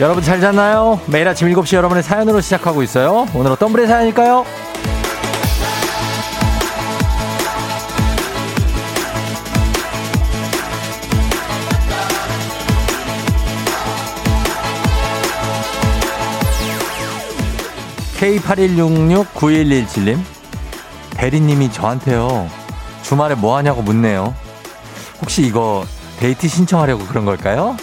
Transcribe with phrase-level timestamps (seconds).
[0.00, 0.98] 여러분 잘 잤나요?
[1.08, 3.26] 매일 아침 7시 여러분의 사연으로 시작하고 있어요.
[3.34, 4.46] 오늘 어떤 분의 사연일까요?
[18.18, 20.18] K81669117님
[21.14, 22.48] 대리님이 저한테요
[23.02, 24.34] 주말에 뭐 하냐고 묻네요
[25.22, 25.84] 혹시 이거
[26.18, 27.76] 데이트 신청하려고 그런 걸까요?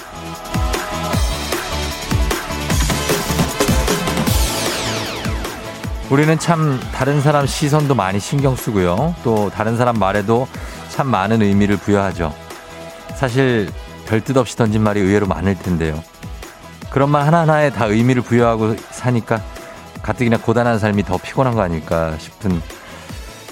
[6.10, 9.14] 우리는 참 다른 사람 시선도 많이 신경 쓰고요.
[9.24, 10.48] 또 다른 사람 말에도
[10.88, 12.34] 참 많은 의미를 부여하죠.
[13.16, 13.70] 사실
[14.08, 16.02] 별뜻 없이 던진 말이 의외로 많을 텐데요.
[16.90, 19.42] 그런 말 하나하나에 다 의미를 부여하고 사니까
[20.02, 22.62] 가뜩이나 고단한 삶이 더 피곤한 거 아닐까 싶은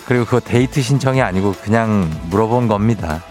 [0.06, 3.22] 그리고 그거 데이트 신청이 아니고 그냥 물어본 겁니다.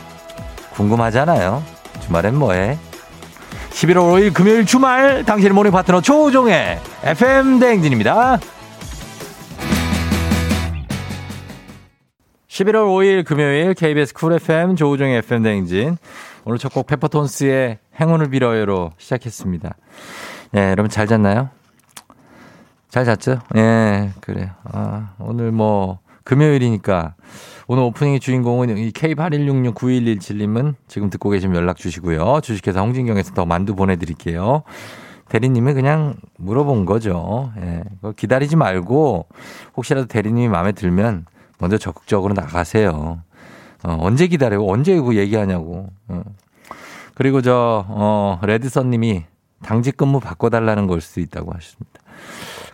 [0.74, 1.62] 궁금하잖아요.
[2.04, 2.78] 주말엔 뭐해?
[3.70, 8.38] 11월 5일 금요일 주말 당신의 morning 파트너 조우종의 FM 대행진입니다.
[12.54, 15.96] 11월 5일 금요일 KBS 쿨 FM 조우종의 FM 대행진.
[16.44, 19.74] 오늘 첫 곡 페퍼톤스의 행운을 빌어요로 시작했습니다.
[20.54, 21.48] 예, 여러분 잘 잤나요?
[22.90, 23.40] 잘 잤죠?
[23.56, 24.50] 예, 그래요.
[24.70, 27.16] 아, 오늘 뭐 금요일이니까
[27.66, 32.40] 오늘 오프닝의 주인공은 이 K81669117님은 지금 듣고 계시면 연락 주시고요.
[32.40, 34.62] 주식회사 홍진경에서 더 만두 보내드릴게요.
[35.28, 37.52] 대리님은 그냥 물어본 거죠.
[37.60, 37.82] 예,
[38.14, 39.26] 기다리지 말고
[39.76, 41.26] 혹시라도 대리님이 마음에 들면
[41.64, 43.22] 먼저 적극적으로 나가세요.
[43.84, 44.66] 어, 언제 기다려요?
[44.66, 45.88] 언제 그 얘기하냐고.
[46.08, 46.22] 어.
[47.14, 49.24] 그리고 저, 어, 레드선 님이
[49.62, 52.00] 당직 근무 바꿔달라는 걸 수 있다고 하셨습니다.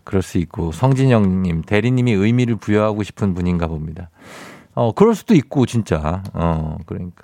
[0.03, 4.11] 그럴 수 있고, 성진영 님, 대리님이 의미를 부여하고 싶은 분인가 봅니다.
[4.75, 6.25] 어, 그럴 수도 있고, 진짜.
[6.33, 7.23] 어, 그러니까.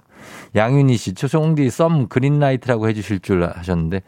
[0.55, 4.03] 양윤희 씨, 초송디 썸 그린라이트라고 해주실 줄 하셨는데,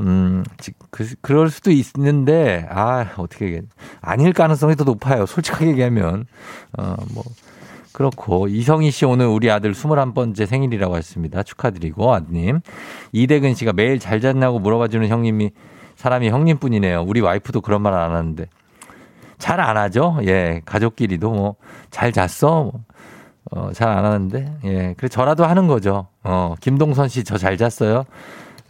[0.00, 0.44] 음,
[0.90, 3.62] 그, 그럴 수도 있는데, 아, 어떻게,
[4.00, 5.26] 아닐 가능성이 더 높아요.
[5.26, 6.26] 솔직하게 얘기하면.
[6.78, 7.22] 어, 뭐,
[7.92, 11.42] 그렇고, 이성희 씨 오늘 우리 아들 21번째 생일이라고 했습니다.
[11.42, 12.60] 축하드리고, 아드님.
[13.12, 15.50] 이대근 씨가 매일 잘 잤냐고 물어봐 주는 형님이,
[15.96, 17.04] 사람이 형님뿐이네요.
[17.06, 18.46] 우리 와이프도 그런 말 안 하는데.
[19.38, 20.18] 잘 안 하죠?
[20.24, 21.56] 예, 가족끼리도 뭐,
[21.90, 22.72] 잘 잤어?
[23.50, 24.52] 어, 잘 안 하는데.
[24.64, 26.06] 예, 그래, 저라도 하는 거죠.
[26.22, 28.04] 어, 김동선 씨 저 잘 잤어요?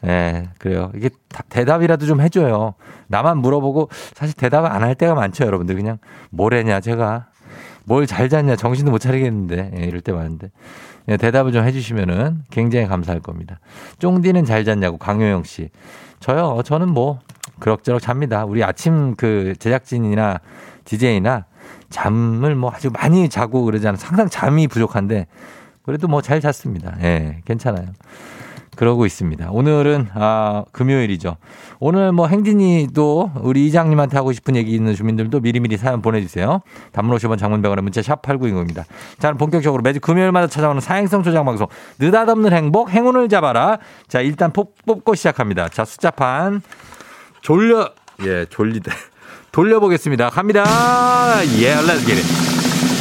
[0.06, 0.90] 예, 그래요.
[0.94, 1.10] 이게
[1.50, 2.74] 대답이라도 좀 해줘요.
[3.08, 5.74] 나만 물어보고 사실 대답을 안할 때가 많죠, 여러분들.
[5.76, 5.98] 그냥
[6.30, 7.26] 뭘 했냐, 제가.
[7.84, 9.72] 뭘 잘 잤냐, 정신도 못 차리겠는데.
[9.78, 10.50] 예, 이럴 때 많은데.
[11.08, 13.58] 예, 대답을 좀 해주시면은 굉장히 감사할 겁니다.
[13.98, 15.68] 쫑디는 잘 잤냐고, 강효영 씨.
[16.20, 17.18] 저요, 저는 뭐,
[17.58, 18.44] 그럭저럭 잡니다.
[18.44, 20.38] 우리 아침 그 제작진이나
[20.84, 21.44] DJ나
[21.90, 24.00] 잠을 뭐 아주 많이 자고 그러지 않아요.
[24.02, 25.26] 항상 잠이 부족한데,
[25.84, 26.96] 그래도 뭐 잘 잤습니다.
[27.02, 27.86] 예, 괜찮아요.
[28.76, 29.50] 그러고 있습니다.
[29.50, 31.36] 오늘은 아 금요일이죠.
[31.80, 36.62] 오늘 뭐 행진이도 우리 이장님한테 하고 싶은 얘기 있는 주민들도 미리미리 사연 보내주세요.
[36.92, 38.84] 단문 50원 장문병원의 문자 샵 8910입니다.
[39.18, 41.66] 자, 본격적으로 매주 금요일마다 찾아오는 사행성 조장 방송
[41.98, 43.78] 느닷없는 행복 행운을 잡아라.
[44.08, 45.68] 자, 일단 뽑, 뽑고 시작합니다.
[45.68, 46.62] 자, 숫자판
[47.42, 47.90] 졸려
[48.24, 48.92] 예 졸리다
[49.52, 50.30] 돌려보겠습니다.
[50.30, 50.64] 갑니다.
[51.58, 52.26] 예, yeah, let's get it.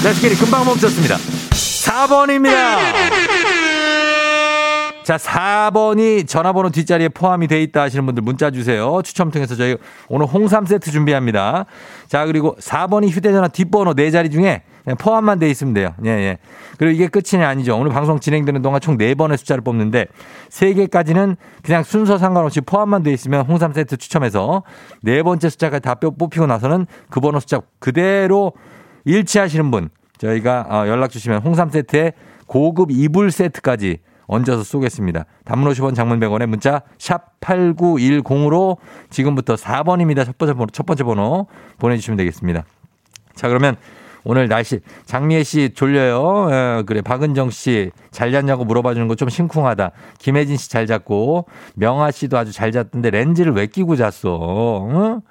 [0.04, 0.40] Let's get it.
[0.40, 1.18] 금방 멈췄습니다.
[1.52, 3.59] 4번입니다.
[5.10, 9.02] 자, 4번이 전화번호 뒷자리에 포함이 돼 있다 하시는 분들 문자 주세요.
[9.04, 9.76] 추첨 통해서 저희
[10.08, 11.66] 오늘 홍삼 세트 준비합니다.
[12.08, 14.62] 자, 그리고 4번이 휴대전화 뒷번호 4자리 중에
[15.00, 15.96] 포함만 돼 있으면 돼요.
[16.06, 16.38] 예, 예.
[16.78, 17.76] 그리고 이게 끝이 아니죠.
[17.76, 20.06] 오늘 방송 진행되는 동안 총 4번의 숫자를 뽑는데
[20.50, 24.62] 3개까지는 그냥 순서 상관없이 포함만 돼 있으면 홍삼 세트 추첨해서
[25.02, 28.54] 네 번째 숫자가 다 뽑히고 나서는 그 번호 숫자 그대로
[29.06, 29.90] 일치하시는 분
[30.20, 32.14] 저희가 어, 연락 주시면 홍삼 세트에
[32.46, 35.26] 고급 이불 세트까지 얹어서 쏘겠습니다.
[35.44, 38.78] 단문 50원 장문 100원에 문자 샵 8910으로
[39.10, 40.24] 지금부터 4번입니다.
[40.26, 41.48] 첫 번째 번호, 첫 번째 번호
[41.80, 42.64] 보내주시면 되겠습니다.
[43.36, 43.76] 자, 그러면
[44.24, 46.50] 오늘 날씨 장미애 씨 졸려요.
[46.52, 49.92] 에, 예, 그래 박은정 씨 잘 잤냐고 물어봐 주는 거 좀 심쿵하다.
[50.20, 54.88] 김혜진 씨 잘 잤고 명아 씨도 아주 잘 잤던데 렌즈를 왜 끼고 잤어?
[54.92, 55.22] 응?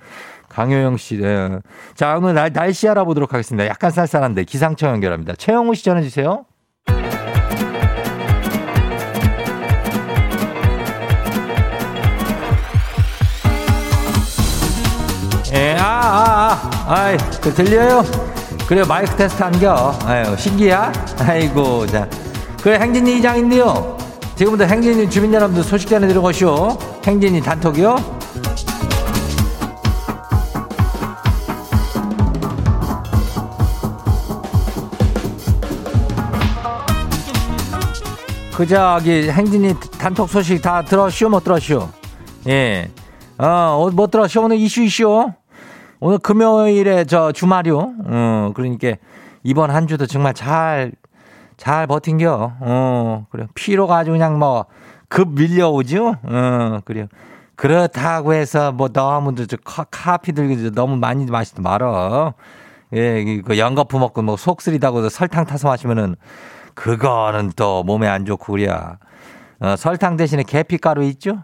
[0.49, 1.21] 강효영 씨.
[1.23, 1.61] 예.
[1.94, 3.67] 자 오늘 날, 날씨 알아보도록 하겠습니다.
[3.69, 5.35] 약간 쌀쌀한데 기상청 연결합니다.
[5.37, 6.47] 최영우 씨 전해 주세요.
[15.55, 18.05] 예, 아, 아, 아, 아이, 그 들려요?
[18.67, 19.99] 그래, 마이크 테스트 한겨.
[20.05, 20.93] 아유, 신기야?
[21.21, 22.06] 아이고, 자.
[22.62, 23.97] 그래, 행진이 이장인데요.
[24.37, 25.89] 지금부터 행진이 주민 여러분들 소식
[26.21, 26.77] 것이요.
[27.06, 28.19] 행진이 단톡이요.
[38.55, 41.89] 그 저기 행진이 단톡 소식 다 들었슈 못 들었슈?
[42.49, 42.91] 예.
[43.38, 44.43] 어, 어, 뭐 들었어?
[44.43, 45.31] 오늘 이슈 이슈.
[46.00, 47.93] 오늘 금요일에 저 주말이요.
[48.05, 48.94] 어, 그러니까
[49.44, 50.93] 이번 한 주도 정말 잘,
[51.56, 52.52] 잘 버틴겨.
[52.61, 53.46] 어, 그래.
[53.55, 54.67] 피로가 아주 그냥 뭐,
[55.08, 56.17] 급 밀려오죠?
[56.23, 57.06] 어, 그래요.
[57.55, 59.56] 그렇다고 해서 뭐 너무 저
[59.91, 62.34] 카피 들고 너무 많이 마시지 말어.
[62.93, 66.17] 예, 그 연거푸 먹고 뭐 속쓰리다고 설탕 타서 마시면은
[66.75, 68.99] 그거는 또 몸에 안 좋고 그래야.
[69.61, 71.43] 어, 설탕 대신에 계피가루 있죠?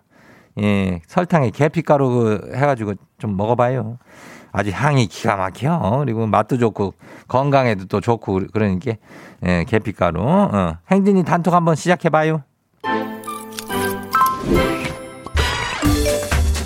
[0.61, 3.99] 예, 설탕에 계피가루 그 해가지고 좀 먹어봐요.
[4.53, 5.99] 아주 향이 기가 막혀.
[6.05, 6.95] 그리고 맛도 좋고
[7.27, 8.93] 건강에도 또 좋고 그러니까
[9.45, 10.21] 예, 계피가루.
[10.23, 10.79] 어.
[10.91, 12.43] 행진이 단톡 한번 시작해봐요.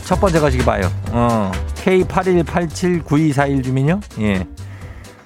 [0.04, 0.82] 첫 번째 거시기 봐요.
[1.12, 4.00] 어, K81879241 주민요?
[4.20, 4.46] 예.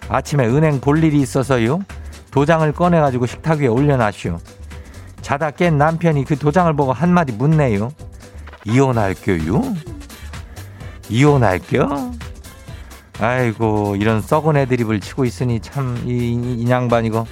[0.09, 1.83] 아침에 은행 볼 일이 있어서요.
[2.33, 4.39] 도장을 꺼내가지고 식탁 위에 올려놨슈.
[5.21, 7.91] 자다 깬 남편이 그 도장을 보고 한마디 묻네요.
[8.65, 9.63] 이혼할게요?
[11.09, 12.13] 이혼할게요?
[13.21, 17.27] 아이고, 이런 썩은 애드립을 치고 있으니 참, 이, 이, 이 양반 이거,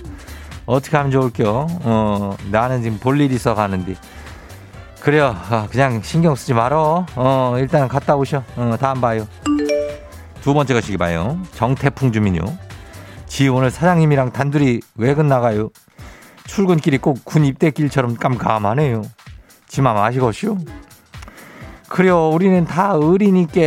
[0.67, 1.67] 어떻게 하면 좋을게요?
[1.83, 3.95] 어, 나는 지금 볼일 있어 가는데.
[5.01, 5.35] 그래요.
[5.49, 7.07] 아, 그냥 신경 쓰지 말어.
[7.17, 8.45] 어, 일단 갔다 오셔.
[8.57, 9.27] 어, 다음 봐요.
[10.43, 11.41] 두 번째 것이기 봐요.
[11.55, 12.41] 정태풍 주민요.
[13.27, 15.71] 지 오늘 사장님이랑 단둘이 외근 나가요.
[16.47, 19.03] 출근길이 꼭 군 입대길처럼 깜깜하네요.
[19.69, 20.59] 지맘 아시고쇼?
[21.91, 22.29] 그래요.
[22.31, 23.61] 우리는 다 어리니까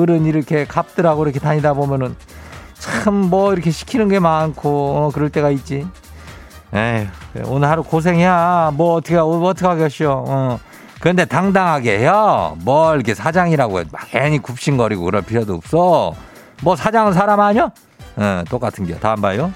[0.00, 2.14] 어른 이렇게 갑들하고 이렇게 다니다 보면은
[2.78, 5.84] 참 뭐 이렇게 시키는 게 많고 어, 그럴 때가 있지.
[6.72, 7.06] 에휴,
[7.46, 8.70] 오늘 하루 고생이야.
[8.74, 10.10] 뭐 어떻게 뭐 어떻게 하겠쇼.
[10.28, 10.60] 어.
[11.00, 12.56] 그런데 당당하게 해요.
[12.60, 16.14] 뭘 이렇게 사장이라고 막 괜히 굽신거리고 그럴 필요도 없어.
[16.62, 17.70] 뭐 사장은 사람 아니야?
[18.16, 18.94] 어, 똑같은 게.
[19.00, 19.52] 다음 봐요.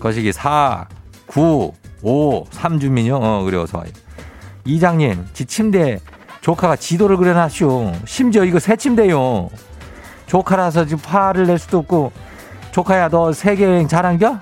[0.00, 0.88] 거시기 4,
[1.26, 3.18] 9, 5, 3주민요.
[3.22, 3.88] 어, 그래 어서 와요.
[4.64, 6.00] 이장님, 지 침대
[6.42, 7.92] 조카가 지도를 그려놨쇼.
[8.04, 9.48] 심지어 이거 새 침대요.
[10.26, 12.12] 조카라서 지금 화를 낼 수도 없고
[12.72, 14.38] 조카야 너 세계 여행 잘한겨?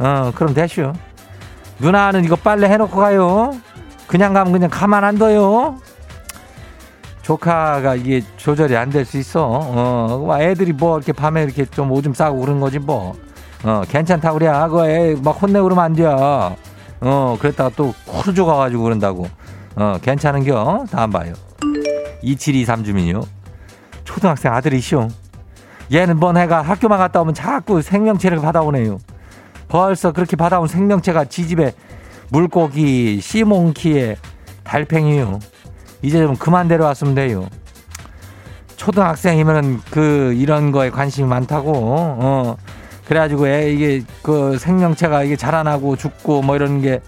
[0.00, 0.92] 어 그럼 됐쇼.
[1.78, 3.56] 누나는 이거 빨래 해놓고 가요.
[4.08, 5.78] 그냥 가면 그냥 가만 안 둬요.
[7.22, 9.44] 조카가 이게 조절이 안 될 수 있어.
[9.46, 13.14] 어, 뭐 애들이 뭐 이렇게 밤에 이렇게 좀 오줌 싸고 그런 거지 뭐.
[13.64, 14.66] 어, 괜찮다 그래야.
[14.68, 16.04] 그거 애 막 혼내고 그러면 안 돼.
[16.06, 19.28] 어, 그랬다가 또 쿠르조 가가지고 그런다고.
[19.76, 20.86] 어, 괜찮은겨?
[20.90, 21.34] 다음 봐요.
[22.22, 23.22] 2723 주민요.
[24.04, 25.08] 초등학생 아들이시오.
[25.92, 28.98] 얘는 뭔 해가 학교만 갔다 오면 자꾸 생명체를 받아오네요.
[29.68, 31.74] 벌써 그렇게 받아온 생명체가 지집에
[32.30, 34.16] 물고기, 시몽키에
[34.64, 35.38] 달팽이요.
[36.02, 37.46] 이제 좀 그만 데려왔으면 돼요.
[38.76, 41.72] 초등학생이면은 그 이런 거에 관심이 많다고.
[41.74, 42.56] 어.
[43.06, 47.00] 그래가지고 애 이게 그 생명체가 이게 자라나고 죽고 뭐 이런 게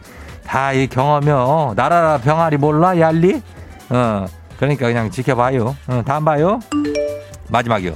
[0.49, 1.75] 다 이 경험이요.
[1.77, 3.43] 나라라 병아리 몰라 얄리?
[3.91, 4.25] 어.
[4.59, 5.77] 그러니까 그냥 지켜봐요.
[5.87, 6.59] 어, 다음 봐요.
[7.51, 7.93] 마지막이요.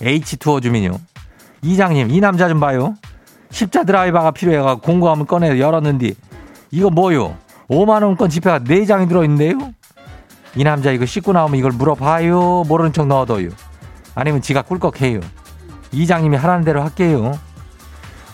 [0.00, 0.92] H2O 주민요.
[1.62, 2.94] 이장님 이 남자 좀 봐요.
[3.50, 6.12] 십자 드라이버가 필요해가 공구함을 꺼내 열었는데
[6.70, 7.34] 이거 뭐요?
[7.68, 9.58] 5만 원권 지폐가 4장이 들어있는데요?
[10.54, 12.64] 이 남자 이거 씻고 나오면 이걸 물어봐요?
[12.68, 13.48] 모르는 척 넣어둬요?
[14.14, 15.20] 아니면 지가 꿀꺽해요?
[15.92, 17.38] 이장님이 하라는 대로 할게요.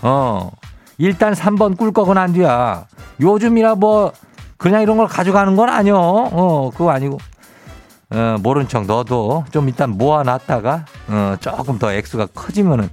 [0.02, 0.50] 어,
[0.98, 2.86] 일단 3번 꿀꺽은 안 돼야.
[3.20, 4.12] 요즘이라 뭐,
[4.56, 5.96] 그냥 이런 걸 가져가는 건 아니요.
[5.96, 7.18] 어, 그거 아니고.
[8.10, 12.88] 어, 모른 척 넣어도 좀 일단 모아놨다가, 어, 조금 더 액수가 커지면은,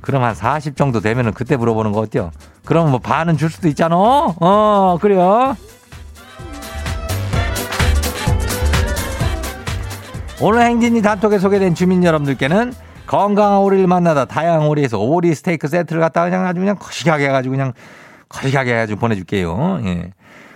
[0.00, 2.30] 그럼 한 40 정도 되면은 그때 물어보는 거 어때요?
[2.64, 3.96] 그럼 뭐 반은 줄 수도 있잖아.
[3.96, 5.56] 어, 그래요.
[10.40, 12.72] 오늘 행진이 단톡에 소개된 주민 여러분들께는
[13.08, 17.72] 건강한 오리를 만나다 다양한 오리에서 오리 스테이크 세트를 갖다 그냥 아주 그냥 거시기하게 해가지고 그냥
[18.28, 19.80] 거시기하게 해가지고 보내줄게요.
[19.84, 20.12] 예.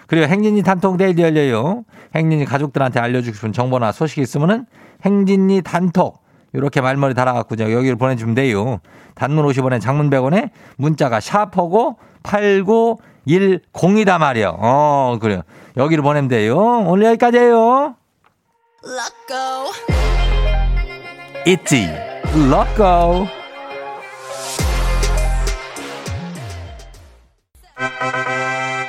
[0.07, 1.85] 그리고 행진이 단톡 daily 열려요.
[2.14, 4.67] 행진이 가족들한테 알려주고 싶은 정보나 소식이 있으면은
[5.05, 8.81] 행진이 단톡 이렇게 말머리 달아갖고 여기를 보내주면 돼요.
[9.14, 14.57] 단문 50원에 장문 100원에 문자가 샤퍼고 8910이다 말이요.
[14.59, 15.43] 어, 그래요.
[15.76, 16.59] 여기를 보내면 돼요.
[16.59, 17.97] 오늘 여기까지예요.
[21.47, 21.88] 있지.
[22.35, 23.41] Let go.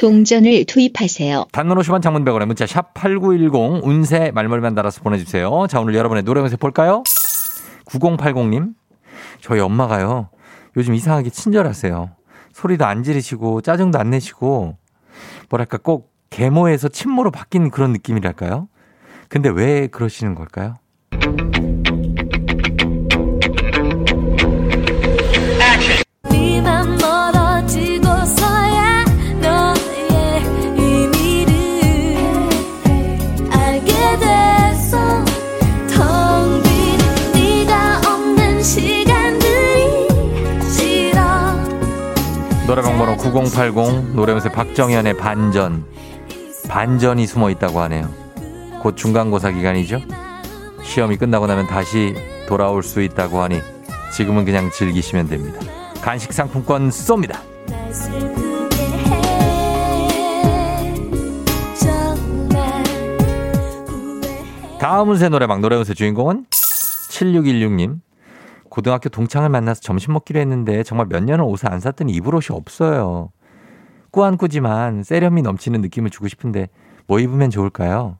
[0.00, 1.48] 동전을 투입하세요.
[1.52, 5.66] 단문 50원 장문 100원에 문자 샵 8910 운세 말머리만 달아서 보내주세요.
[5.68, 7.02] 자 오늘 여러분의 노래 운세 볼까요?
[7.84, 8.72] 9080님,
[9.42, 10.30] 저희 엄마가요,
[10.78, 12.12] 요즘 이상하게 친절하세요.
[12.52, 14.78] 소리도 안 지르시고, 짜증도 안 내시고,
[15.50, 18.68] 뭐랄까, 꼭 계모에서 친모로 바뀐 그런 느낌이랄까요?
[19.28, 20.76] 근데 왜 그러시는 걸까요?
[42.70, 45.84] 노래방 번호 9080 노래연세 박정현의 반전
[46.68, 48.08] 반전이 숨어 있다고 하네요.
[48.80, 50.00] 곧 중간고사 기간이죠.
[50.84, 52.14] 시험이 끝나고 나면 다시
[52.46, 53.60] 돌아올 수 있다고 하니
[54.14, 55.58] 지금은 그냥 즐기시면 됩니다.
[56.00, 57.38] 간식 상품권 쏩니다.
[64.80, 68.00] 다음 운세 노래방 노래운세 주인공은 7616님.
[68.70, 73.30] 고등학교 동창을 만나서 점심 먹기로 했는데 정말 몇 년을 옷을 안 샀더니 입을 옷이 없어요.
[74.10, 76.68] 꾸안꾸지만 세련미 넘치는 느낌을 주고 싶은데
[77.06, 78.16] 뭐 입으면 좋을까요?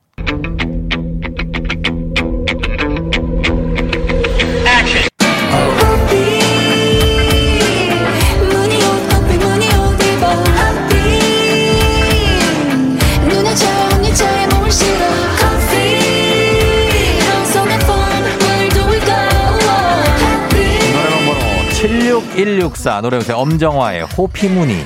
[22.35, 24.85] 76164 노래운세 엄정화의 호피무늬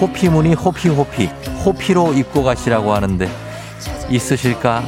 [0.00, 1.26] 호피무늬 호피호피
[1.64, 3.28] 호피로 입고 가시라고 하는데
[4.10, 4.84] 있으실까?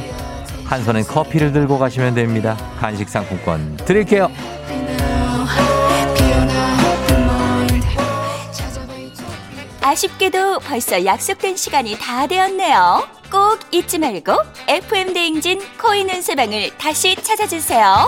[0.65, 2.55] 한 손엔 커피를 들고 가시면 됩니다.
[2.79, 4.29] 간식 상품권 드릴게요.
[9.81, 13.07] 아쉽게도 벌써 약속된 시간이 다 되었네요.
[13.31, 14.33] 꼭 잊지 말고
[14.67, 18.07] FM 대행진 코인 은세방을 다시 찾아주세요.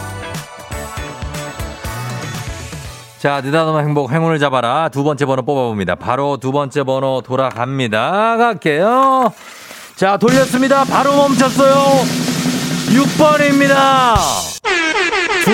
[3.21, 4.89] 자, 느닷없는 행복, 행운을 잡아라.
[4.89, 5.93] 두 번째 번호 뽑아봅니다.
[5.93, 8.37] 바로 두 번째 번호 돌아갑니다.
[8.37, 9.31] 갈게요.
[9.95, 10.83] 자, 돌렸습니다.
[10.85, 12.03] 바로 멈췄어요.
[12.89, 14.15] 6번입니다.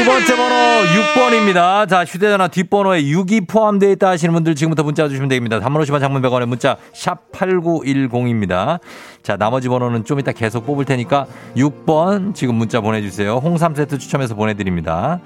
[0.07, 1.85] 두 번째 번호 6번입니다.
[1.89, 5.59] 자, 휴대전화 뒷번호에 6이 포함되어 있다 하시는 분들 지금부터 문자 주시면 됩니다.
[5.59, 8.79] 단문 50원 장문 100원의 문자 샵 8910입니다.
[9.21, 13.41] 자, 나머지 번호는 좀 이따 계속 뽑을 테니까 6번 지금 문자 보내주세요.
[13.43, 15.19] 홍삼 세트 추첨해서 보내드립니다.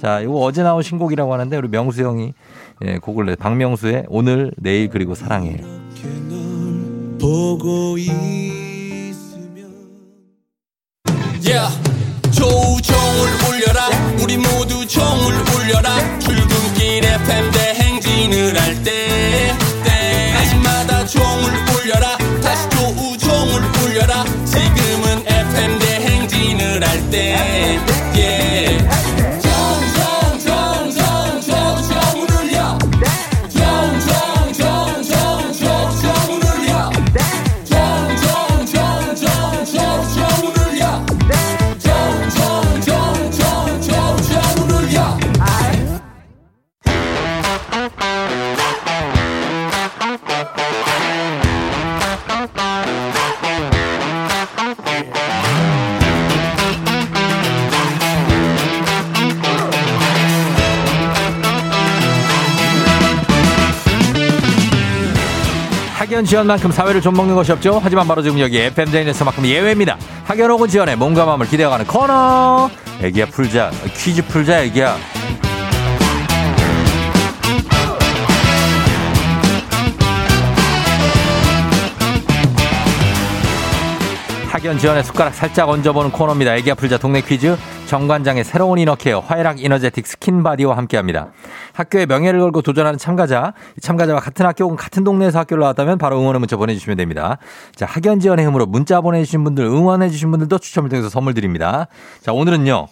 [0.00, 2.32] 자, 이거 어제 나온 신곡이라고 하는데 우리 명수 형이
[2.84, 5.56] 예, 곡을 내 박명수의 오늘, 내일 그리고 사랑해.
[7.20, 8.47] 보고 있
[14.20, 16.18] 우리 모두 종을 울려라.
[16.18, 19.07] 출근길 FM 대행진을 할때
[66.48, 67.78] 만큼 사회를 좀 먹는 것이 없죠.
[67.80, 69.98] 하지만 바로 지금 여기 FM 대행진에서만큼 예외입니다.
[70.24, 72.70] 학연 혹은 지연의 몸과 마음을 기대어가는 코너.
[73.00, 74.96] 애기야 풀자 퀴즈 풀자 애기야.
[84.48, 86.56] 학연 지연의 숟가락 살짝 얹어보는 코너입니다.
[86.56, 87.56] 애기야 풀자 동네 퀴즈
[87.88, 91.32] 정관장의 새로운 inner care 화해락 이너제틱 스킨바디와 함께합니다.
[91.72, 96.20] 학교의 명예를 걸고 도전하는 참가자 이 참가자와 같은 학교 혹은 같은 동네에서 학교를 나왔다면 바로
[96.20, 97.38] 응원의 문자 보내주시면 됩니다.
[97.74, 101.88] 자 학연 지원의 힘으로 문자 보내주신 분들 응원해주신 분들도 추첨을 통해서 선물 드립니다.
[102.20, 102.88] 자 오늘은요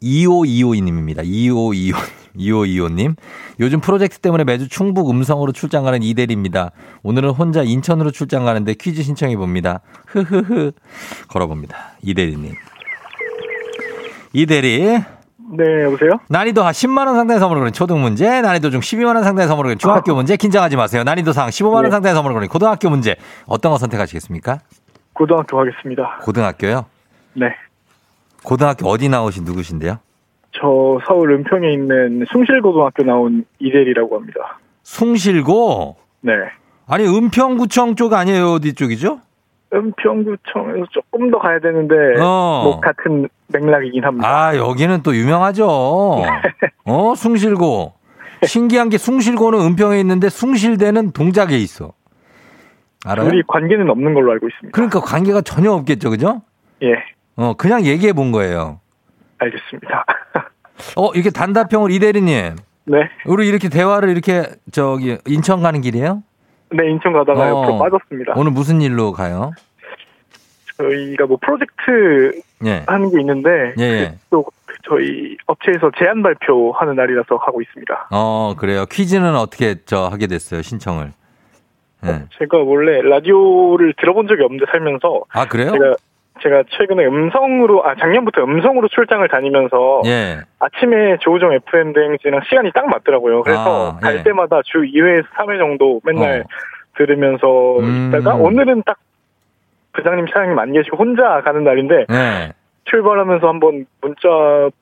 [0.00, 1.22] 2525님입니다.
[1.24, 1.98] 2525.
[2.36, 3.16] 2525님.
[3.60, 6.70] 요즘 프로젝트 때문에 매주 충북 음성으로 출장 가는 이대리입니다.
[7.02, 9.80] 오늘은 혼자 인천으로 출장 가는데 퀴즈 신청해 봅니다.
[10.06, 10.72] 흐흐흐.
[11.28, 11.94] 걸어봅니다.
[12.02, 12.54] 이대리님.
[14.36, 14.82] 이대리.
[15.48, 16.20] 네, 여보세요?
[16.28, 20.12] 난이도 한 10만원 상당의 선물을 거는 초등 문제, 난이도 중 12만원 상당의 선물을 거는 중학교
[20.14, 21.04] 문제, 긴장하지 마세요.
[21.04, 21.90] 난이도 상 15만원 네.
[21.90, 23.16] 상당의 선물을 거는 고등학교 문제.
[23.46, 24.58] 어떤 거 선택하시겠습니까?
[25.14, 26.18] 고등학교 가겠습니다.
[26.22, 26.84] 고등학교요?
[27.32, 27.46] 네.
[28.44, 30.00] 고등학교 어디 나오신 누구신데요?
[30.52, 34.58] 저 서울 은평에 있는 숭실고등학교 나온 이대리라고 합니다.
[34.82, 35.96] 숭실고?
[36.20, 36.32] 네.
[36.86, 39.20] 아니 은평구청 쪽 아니에요 어디 쪽이죠?
[39.72, 42.62] 은평구청에서 조금 더 가야 되는데 어.
[42.64, 44.28] 뭐 같은 맥락이긴 합니다.
[44.28, 45.66] 아 여기는 또 유명하죠.
[46.84, 47.94] 어 숭실고
[48.44, 51.92] 신기한 게 숭실고는 은평에 있는데 숭실대는 동작에 있어.
[53.04, 53.28] 알아요?
[53.28, 54.74] 둘이 관계는 없는 걸로 알고 있습니다.
[54.74, 56.42] 그러니까 관계가 전혀 없겠죠, 그죠?
[56.82, 56.94] 예,
[57.36, 58.80] 어 그냥 얘기해 본 거예요.
[59.38, 60.04] 알겠습니다.
[60.96, 63.08] 어 이렇게 단답형을 이 대리님, 네.
[63.26, 66.22] 우리 이렇게 대화를 이렇게 저기 인천 가는 길이에요?
[66.70, 67.48] 네, 인천 가다가 어.
[67.62, 68.34] 옆으로 빠졌습니다.
[68.36, 69.52] 오늘 무슨 일로 가요?
[70.76, 72.84] 저희가 뭐 프로젝트 예.
[72.86, 74.14] 하는 게 있는데 예, 예.
[74.30, 74.44] 또
[74.88, 78.08] 저희 업체에서 제안 발표하는 날이라서 가고 있습니다.
[78.10, 78.84] 어 그래요.
[78.86, 81.12] 퀴즈는 어떻게 저 하게 됐어요 신청을?
[82.04, 82.24] 예.
[82.38, 85.72] 제가 원래 라디오를 들어본 적이 없는데 살면서 아 그래요?
[85.72, 85.94] 제가
[86.42, 90.40] 제가 최근에 음성으로 아 작년부터 음성으로 출장을 다니면서 예.
[90.58, 93.42] 아침에 조우정 FM 대행진이랑 시간이 딱 맞더라고요.
[93.42, 94.22] 그래서 아, 갈 예.
[94.22, 96.44] 때마다 주 2회에서 3회 정도 맨날 어.
[96.96, 98.08] 들으면서 음.
[98.08, 98.98] 있다가 오늘은 딱
[99.92, 102.52] 부장님 사장님 안 계시고 혼자 가는 날인데 예.
[102.84, 104.28] 출발하면서 한번 문자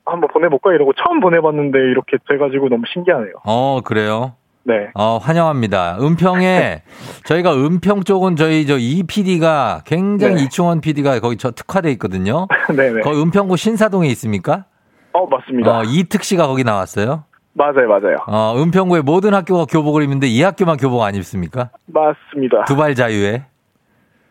[0.05, 3.35] 한번 보내볼까 이러고 처음 보내봤는데 이렇게 돼가지고 너무 신기하네요.
[3.45, 4.35] 어 그래요.
[4.67, 4.89] 네.
[4.95, 5.99] 어, 환영합니다.
[6.01, 6.83] 은평에
[7.27, 10.43] 저희가 은평 쪽은 저희 저 이 PD가 굉장히 네.
[10.45, 12.47] 이충원 PD가 거기 저 특화돼 있거든요.
[12.75, 13.01] 네 네.
[13.05, 14.65] 거기 은평구 신사동에 있습니까?
[15.13, 15.79] 어 맞습니다.
[15.79, 17.25] 어, 이특 씨가 거기 나왔어요.
[17.53, 18.17] 맞아요 맞아요.
[18.27, 21.71] 어, 은평구의 모든 학교가 교복을 입는데 이 학교만 교복 안 입습니까?
[21.87, 22.65] 맞습니다.
[22.65, 23.45] 두발 자유에.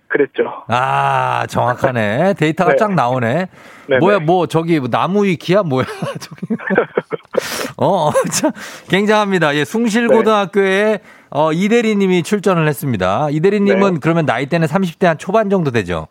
[0.10, 0.44] 그랬죠.
[0.68, 2.34] 아, 정확하네.
[2.36, 2.78] 데이터가 네.
[2.78, 3.48] 쫙 나오네.
[3.88, 4.00] 네네.
[4.00, 5.64] 뭐야, 뭐, 저기, 뭐 나무 위키야?
[5.64, 5.86] 뭐야?
[6.20, 6.46] 저기.
[7.78, 8.52] 어, 어, 참,
[8.90, 9.56] 굉장합니다.
[9.56, 13.28] 예, 숭실고등학교에, 어, 이대리 님이 출전을 했습니다.
[13.32, 14.00] 이대리 님은 네.
[14.02, 16.08] 그러면 나이대는 30대 한 초반 정도 되죠?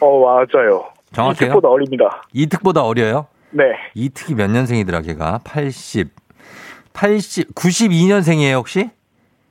[0.00, 0.86] 어 맞아요.
[1.12, 1.48] 정확해요?
[1.48, 2.22] 이특보다 어립니다.
[2.32, 3.26] 이특보다 어려요?
[3.50, 3.64] 네.
[3.94, 5.40] 이특이 몇 년생이더라, 걔가?
[5.44, 6.10] 80.
[6.92, 8.90] 80, 92년생이에요, 혹시?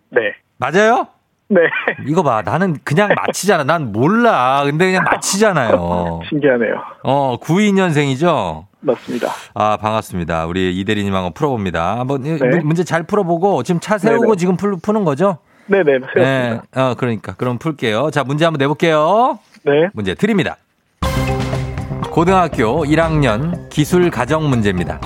[0.10, 0.20] 네.
[0.58, 1.08] 맞아요?
[1.50, 1.62] 네.
[2.08, 2.42] 이거 봐.
[2.42, 3.64] 나는 그냥 맞히잖아.
[3.64, 4.64] 난 몰라.
[4.66, 6.22] 근데 그냥 맞히잖아요.
[6.30, 6.82] 신기하네요.
[7.04, 8.66] 어, 92년생이죠?
[8.80, 9.32] 맞습니다.
[9.54, 10.46] 아, 반갑습니다.
[10.46, 12.00] 우리 이 대리님 한번 풀어봅니다.
[12.00, 12.60] 한번 이- 네.
[12.63, 14.36] 문제 잘 풀어보고 지금 차 세우고 네네.
[14.38, 15.40] 지금 풀, 푸는 거죠?
[15.68, 15.84] 네네.
[15.84, 16.00] 네.
[16.13, 16.63] 세웠습니다.
[16.76, 17.34] 어, 그러니까.
[17.36, 18.12] 그럼 풀게요.
[18.12, 19.40] 자, 문제 한번 내볼게요.
[19.63, 19.90] 네.
[19.94, 20.58] 문제 드립니다.
[22.12, 25.00] 고등학교 1학년 기술 가정 문제입니다.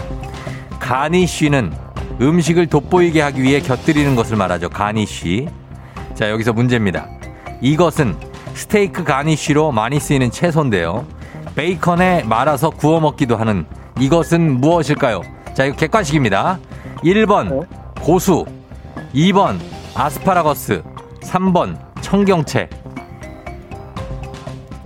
[0.80, 1.74] 가니쉬는
[2.22, 4.70] 음식을 돋보이게 하기 위해 곁들이는 것을 말하죠.
[4.70, 5.48] 가니쉬.
[6.14, 7.08] 자, 여기서 문제입니다.
[7.62, 8.16] 이것은
[8.54, 11.06] 스테이크 가니쉬로 많이 쓰이는 채소인데요.
[11.62, 13.68] 베이컨에 말아서 구워 먹기도 하는
[14.00, 15.22] 이것은 무엇일까요?
[15.54, 16.58] 자, 이거 객관식입니다.
[17.04, 17.68] 1번
[18.02, 18.46] 고수,
[19.14, 19.60] 2번
[19.96, 20.82] 아스파라거스,
[21.22, 22.68] 3번 청경채.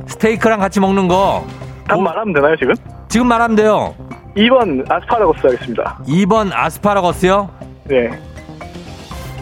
[0.06, 2.74] 스테이크랑 같이 먹는 거답 말하면 되나요, 지금?
[3.08, 3.96] 지금 말하면 돼요.
[4.36, 5.98] 2번 아스파라거스 하겠습니다.
[6.06, 7.50] 2번 아스파라거스요?
[7.86, 8.10] 네.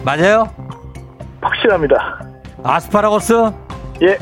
[0.04, 0.48] 맞아요?
[1.40, 2.20] 확실합니다.
[2.62, 3.50] 아스파라거스?
[4.02, 4.18] 예.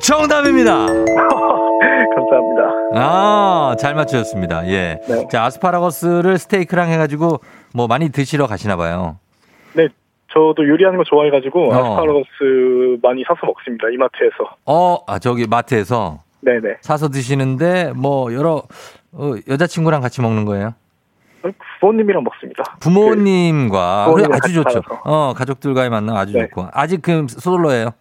[0.00, 0.86] 정답입니다.
[2.14, 2.62] 감사합니다.
[2.94, 4.66] 아, 잘 맞추셨습니다.
[4.68, 5.00] 예.
[5.08, 5.26] 네.
[5.30, 7.40] 자, 아스파라거스를 스테이크랑 해가지고
[7.74, 9.18] 뭐 많이 드시러 가시나 봐요.
[9.74, 9.88] 네.
[10.32, 11.74] 저도 요리하는 거 좋아해가지고 어.
[11.74, 13.88] 아스파라거스 많이 사서 먹습니다.
[13.92, 14.56] 이마트에서.
[14.66, 16.76] 어, 아, 저기 마트에서 네네.
[16.82, 18.62] 사서 드시는데 뭐 여러
[19.12, 20.74] 어, 여자친구랑 같이 먹는 거예요?
[21.80, 22.64] 부모님이랑 먹습니다.
[22.80, 24.82] 부모님과 그 부모님이랑 아주 좋죠.
[24.82, 25.02] 살아서.
[25.04, 26.40] 어, 가족들과의 만남 아주 네.
[26.48, 26.68] 좋고.
[26.72, 27.90] 아직 그 솔로예요?
[27.90, 27.92] 그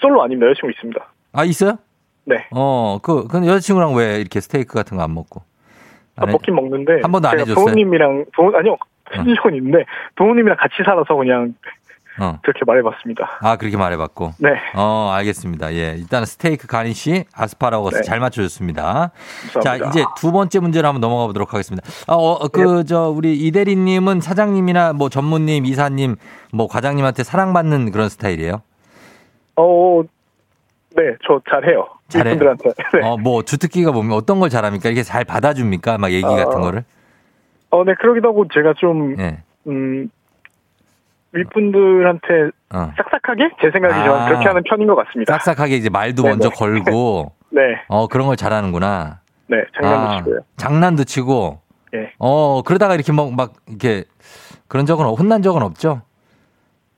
[0.00, 0.48] 솔로 아닙니다.
[0.48, 1.00] 여자친구 있습니다.
[1.32, 1.78] 아, 있어요?
[2.24, 2.36] 네.
[2.52, 5.42] 어, 그, 그 여자친구랑 왜 이렇게 스테이크 같은 거 안 먹고?
[6.16, 6.32] 아, 안 해?
[6.32, 7.54] 먹긴 먹는데 한 번도 안 해줬어요?
[7.54, 8.76] 부모님이랑 부모 아니요
[9.12, 9.84] 해준 적은 있는데
[10.16, 11.54] 부모님이랑 같이 살아서 그냥
[12.20, 12.38] 어.
[12.42, 13.38] 그렇게 말해봤습니다.
[13.40, 14.32] 아, 그렇게 말해봤고.
[14.38, 15.72] 네, 어, 알겠습니다.
[15.72, 15.94] 예.
[15.96, 18.02] 일단은 스테이크 가니쉬 아스파라거스 네.
[18.02, 19.12] 잘 맞춰줬습니다.
[19.54, 19.88] 자, 감사합니다.
[19.88, 21.86] 이제 두 번째 문제로 한번 넘어가 보도록 하겠습니다.
[22.06, 26.16] 아, 어, 그, 저, 우리 이대리님은 사장님이나 뭐 전무님, 이사님,
[26.52, 28.60] 뭐 과장님한테 사랑받는 그런 스타일이에요?
[29.56, 30.02] 어,
[30.94, 31.86] 네, 저 잘해요.
[32.12, 32.34] 잘해요?
[32.34, 32.70] 이분들한테.
[33.00, 33.06] 네.
[33.06, 34.88] 어, 뭐 주특기가 보면 어떤 걸 잘합니까?
[34.88, 35.98] 이렇게 잘 받아줍니까?
[35.98, 36.84] 막 얘기 같은 어, 거를?
[37.70, 39.38] 어, 네, 그러기도 하고 제가 좀, 예.
[39.66, 40.08] 음,
[41.32, 42.92] 윗분들한테 어.
[42.96, 43.50] 싹싹하게?
[43.60, 44.26] 제 생각이지만 아.
[44.28, 45.32] 그렇게 하는 편인 것 같습니다.
[45.38, 46.54] 싹싹하게 이제 말도 네, 먼저 네.
[46.54, 49.20] 걸고, 네, 어, 그런 걸 잘하는구나.
[49.46, 50.38] 네, 장난도 아, 치고요.
[50.56, 51.60] 장난도 치고,
[51.94, 52.12] 예.
[52.18, 54.04] 어, 그러다가 이렇게 막, 막, 이렇게,
[54.68, 56.02] 그런 적은, 없- 혼난 적은 없죠?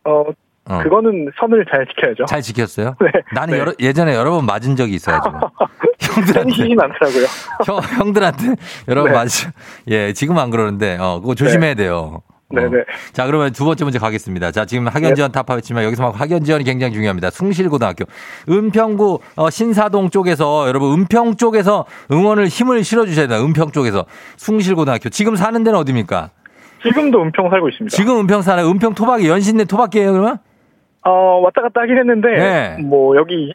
[0.05, 0.25] 어,
[0.67, 0.79] 어.
[0.83, 2.25] 그거는 선을 잘 지켜야죠.
[2.27, 2.97] 잘 지켰어요?
[3.01, 3.11] 네.
[3.35, 3.61] 나는 네.
[3.61, 5.39] 여러, 예전에 여러 번 맞은 적이 있어가지고.
[6.01, 7.27] 형들한테, 않더라고요.
[7.67, 8.55] 형, 형들한테
[8.89, 9.19] 여러 번 네.
[9.19, 9.51] 맞으,
[9.89, 12.23] 예, 지금 안 그러는데, 어, 그거 조심해야 돼요.
[12.29, 12.35] 어.
[12.55, 12.85] 네네.
[13.13, 14.53] 자, 그러면 두 번째 문제 가겠습니다.
[14.53, 17.31] 자, 지금 학연 지원 타파했지만 여기서 막 학연 지원이 굉장히 중요합니다.
[17.31, 18.05] 숭실고등학교.
[18.49, 23.45] 은평구 어, 신사동 쪽에서 여러분 은평 쪽에서 응원을 힘을 실어 주셔야 돼요.
[23.45, 24.05] 은평 쪽에서
[24.37, 25.09] 숭실고등학교.
[25.09, 26.31] 지금 사는 데는 어디입니까?
[26.83, 27.97] 지금도 은평 살고 있습니다.
[27.97, 28.69] 지금 은평 살아요.
[28.69, 30.39] 은평 토박이 연신내 토박이에요, 그러면?
[31.05, 32.77] 어, 왔다 갔다 하긴 했는데, 네.
[32.83, 33.53] 뭐, 여기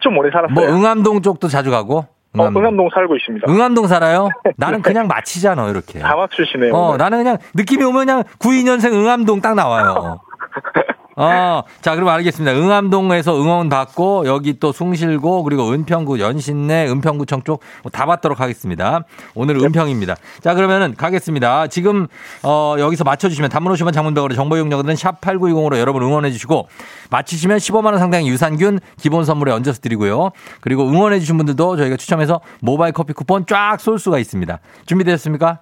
[0.00, 0.54] 좀 오래 살았어요.
[0.54, 2.06] 뭐 응암동 쪽도 자주 가고.
[2.38, 3.46] 어, 응암동 살고 있습니다.
[3.50, 4.28] 응암동 살아요?
[4.56, 5.98] 나는 그냥 마치잖아, 이렇게.
[5.98, 6.74] 다 맞추시네요.
[6.74, 6.98] 어, 오늘.
[6.98, 10.20] 나는 그냥 느낌이 오면 그냥 92년생 응암동 딱 나와요.
[11.16, 12.56] 어, 자, 그럼 알겠습니다.
[12.56, 19.04] 응암동에서 응원 받고 여기 또 숭실고 그리고 은평구 연신내 은평구청 쪽 다 받도록 하겠습니다.
[19.34, 20.16] 오늘 은평입니다.
[20.40, 21.66] 자, 그러면은 가겠습니다.
[21.68, 22.06] 지금
[22.42, 26.68] 어, 여기서 맞춰 주시면 단문 50원 장문병으로 정보 이용료들은 샵 8920으로 여러분 응원해 주시고
[27.10, 30.30] 맞히시면 15만 원 상당의 유산균 기본 선물에 얹어서 드리고요.
[30.60, 34.58] 그리고 응원해 주신 분들도 저희가 추첨해서 모바일 커피 쿠폰 쫙 쏠 수가 있습니다.
[34.86, 35.60] 준비되셨습니까?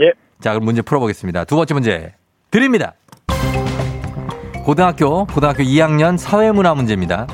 [0.00, 0.12] 예.
[0.40, 1.44] 자, 그럼 문제 풀어보겠습니다.
[1.44, 2.14] 두 번째 문제
[2.50, 2.94] 드립니다.
[4.64, 7.26] 고등학교, 고등학교 2학년 사회문화 문제입니다.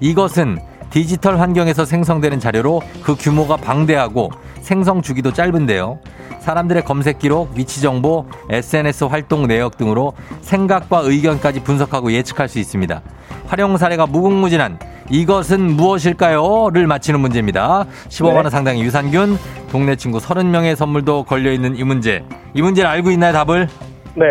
[0.00, 5.98] 이것은 디지털 환경에서 생성되는 자료로 그 규모가 방대하고 생성 주기도 짧은데요.
[6.38, 13.02] 사람들의 검색 기록, 위치 정보, SNS 활동 내역 등으로 생각과 의견까지 분석하고 예측할 수 있습니다.
[13.46, 14.78] 활용 사례가 무궁무진한
[15.10, 16.70] 이것은 무엇일까요?
[16.70, 17.84] 를 맞히는 문제입니다.
[18.08, 18.50] 15만 원 네.
[18.50, 19.38] 상당의 유산균,
[19.70, 22.24] 동네 친구 30명의 선물도 걸려 있는 이 문제.
[22.54, 23.68] 이 문제를 알고 있나요, 답을?
[24.14, 24.24] 네.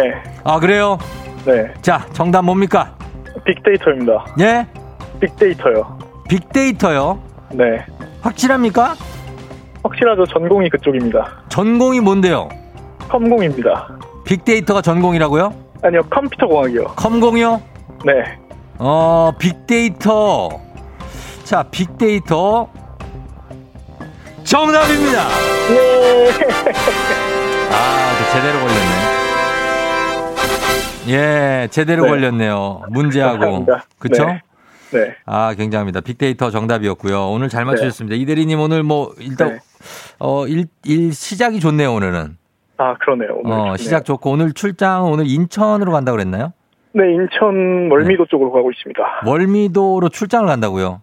[0.44, 0.98] 아, 그래요?
[1.46, 1.74] 네.
[1.82, 2.96] 자, 정답 뭡니까?
[3.46, 4.26] 빅데이터입니다.
[4.40, 4.66] 예?
[5.20, 5.98] 빅데이터요.
[6.30, 7.22] 빅데이터요.
[7.52, 7.86] 네.
[8.22, 8.96] 확실합니까?
[9.84, 10.26] 확실하죠.
[10.28, 11.44] 전공이 그쪽입니다.
[11.50, 12.48] 전공이 뭔데요?
[13.10, 13.90] 컴공입니다.
[14.26, 15.54] 빅데이터가 전공이라고요?
[15.84, 16.86] 아니요, 컴퓨터 공학이요.
[16.96, 17.62] 컴공이요?
[18.06, 18.14] 네.
[18.80, 20.50] 어, 빅데이터.
[21.44, 22.70] 자, 빅데이터.
[24.46, 25.28] 정답입니다.
[25.72, 26.30] 예.
[27.72, 29.03] 아, 그 제대로 걸렸네.
[31.08, 32.10] 예, 제대로 네.
[32.10, 32.84] 걸렸네요.
[32.90, 33.40] 문제하고.
[33.40, 33.86] 감사합니다.
[34.00, 34.26] 그쵸?
[34.26, 34.42] 네.
[34.92, 35.16] 네.
[35.26, 36.02] 아, 굉장합니다.
[36.02, 37.30] 빅데이터 정답이었고요.
[37.32, 38.16] 오늘 잘 맞추셨습니다.
[38.16, 39.60] 이대리님 오늘 뭐, 일단, 네.
[40.20, 42.38] 어, 일, 일 시작이 좋네요, 오늘은.
[42.78, 43.40] 아, 그러네요.
[43.44, 43.78] 오늘 어, 좋네요.
[43.78, 46.54] 시작 좋고, 오늘 출장, 오늘 인천으로 간다고 그랬나요?
[46.94, 49.02] 네, 인천 월미도 쪽으로 가고 있습니다.
[49.26, 51.02] 월미도로 출장을 간다고요?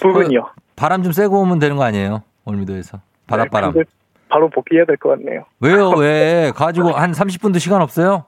[0.00, 0.48] 부근이요.
[0.74, 2.24] 바람 좀 쐬고 오면 되는 거 아니에요?
[2.44, 2.98] 월미도에서.
[3.28, 3.74] 바닷바람.
[3.74, 3.84] 네,
[4.28, 5.44] 바로 복귀해야 될 것 같네요.
[5.60, 6.52] 왜요, 왜?
[6.54, 8.24] 가지고 한 30분도 시간 없어요?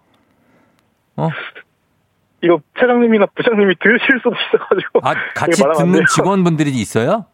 [1.17, 1.29] 어?
[2.43, 5.01] 이거 차장님이나 부장님이 들으실 수도 있어가지고.
[5.03, 6.05] 아, 같이 듣는.
[6.15, 7.25] 직원분들이 있어요?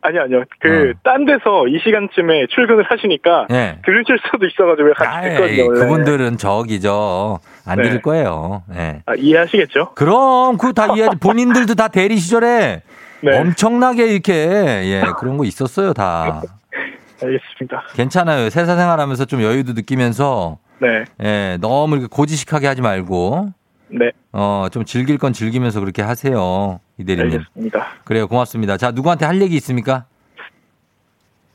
[0.00, 0.44] 아니요, 아니요.
[0.60, 1.00] 그, 어.
[1.02, 3.78] 딴 데서 이 시간쯤에 출근을 하시니까 예.
[3.86, 5.80] 들으실 수도 있어가지고 같이 아이, 듣거든요, 원래.
[5.80, 7.40] 그분들은 저기죠.
[7.66, 7.84] 안 네.
[7.84, 8.62] 들을 거예요.
[8.74, 9.02] 예.
[9.06, 9.92] 아, 이해하시겠죠?
[9.94, 11.16] 그럼, 그거 다 이해하지.
[11.20, 12.82] 본인들도 다 대리 시절에
[13.22, 13.38] 네.
[13.38, 16.42] 엄청나게 이렇게, 예, 그런 거 있었어요, 다.
[17.24, 17.84] 알겠습니다.
[17.94, 18.44] 괜찮아요.
[18.44, 21.04] 회사 생활하면서 좀 여유도 느끼면서, 네.
[21.22, 23.52] 예, 너무 이렇게 고지식하게 하지 말고,
[23.88, 24.10] 네.
[24.32, 26.80] 어, 좀 즐길 건 즐기면서 그렇게 하세요.
[26.98, 27.38] 이대리님.
[27.38, 27.86] 알겠습니다.
[28.04, 28.26] 그래요.
[28.28, 28.76] 고맙습니다.
[28.76, 30.04] 자, 누구한테 할 얘기 있습니까?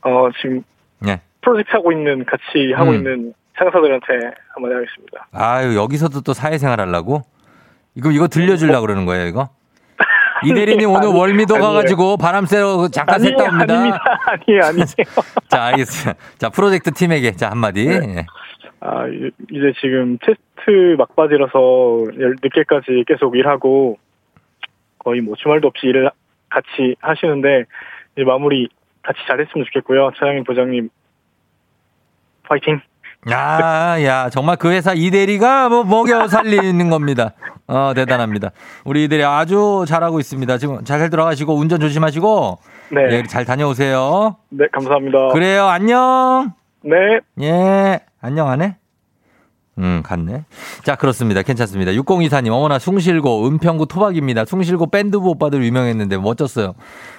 [0.02, 0.62] 어, 지금
[1.06, 1.20] 예.
[1.42, 2.96] 프로젝트 하고 있는, 같이 하고 음.
[2.96, 4.06] 있는 상사들한테
[4.54, 5.28] 한번 하겠습니다.
[5.32, 7.22] 아유, 여기서도 또 사회생활 하려고?
[7.94, 9.50] 이거, 이거 들려주려고 그러는 거예요, 이거?
[10.44, 11.68] 이대리님 오늘 아니, 월미도 아니에요.
[11.68, 13.74] 가가지고 바람 쐬러 잠깐 샜다 옵니다.
[13.74, 14.02] 아닙니다.
[14.24, 14.86] 아니에요, 아니에요.
[15.48, 16.20] 자, 알겠습니다.
[16.38, 17.86] 자, 프로젝트 팀에게, 자, 한마디.
[17.86, 18.24] 네.
[18.82, 18.86] 예.
[18.86, 23.98] 아, 이- 이제 지금 테스트 막바지라서 열- 늦게까지 계속 일하고
[24.98, 26.10] 거의 뭐 주말도 없이 일을
[26.48, 27.64] 같이 하시는데
[28.16, 28.68] 이제 마무리
[29.02, 30.10] 같이 잘했으면 좋겠고요.
[30.18, 30.88] 차장님, 부장님
[32.48, 32.80] 파이팅.
[33.30, 37.32] 야, 야, 정말 그 회사 이대리가 뭐 먹여 살리는 겁니다.
[37.66, 38.50] 어, 대단합니다.
[38.84, 40.56] 우리 이대리 아주 잘하고 있습니다.
[40.58, 42.58] 지금 잘 들어가시고 운전 조심하시고.
[42.92, 44.36] 네, 예, 잘 다녀오세요.
[44.48, 45.28] 네 감사합니다.
[45.28, 46.52] 그래요, 안녕.
[46.82, 48.76] 네, 예, 안녕 안 해?
[49.78, 50.44] 음, 갔네.
[50.84, 51.42] 자, 그렇습니다.
[51.42, 51.92] 괜찮습니다.
[51.92, 54.44] 6024님, 어머나 숭실고, 은평구 토박입니다.
[54.44, 56.74] 숭실고 밴드부 오빠들 유명했는데 멋졌어요.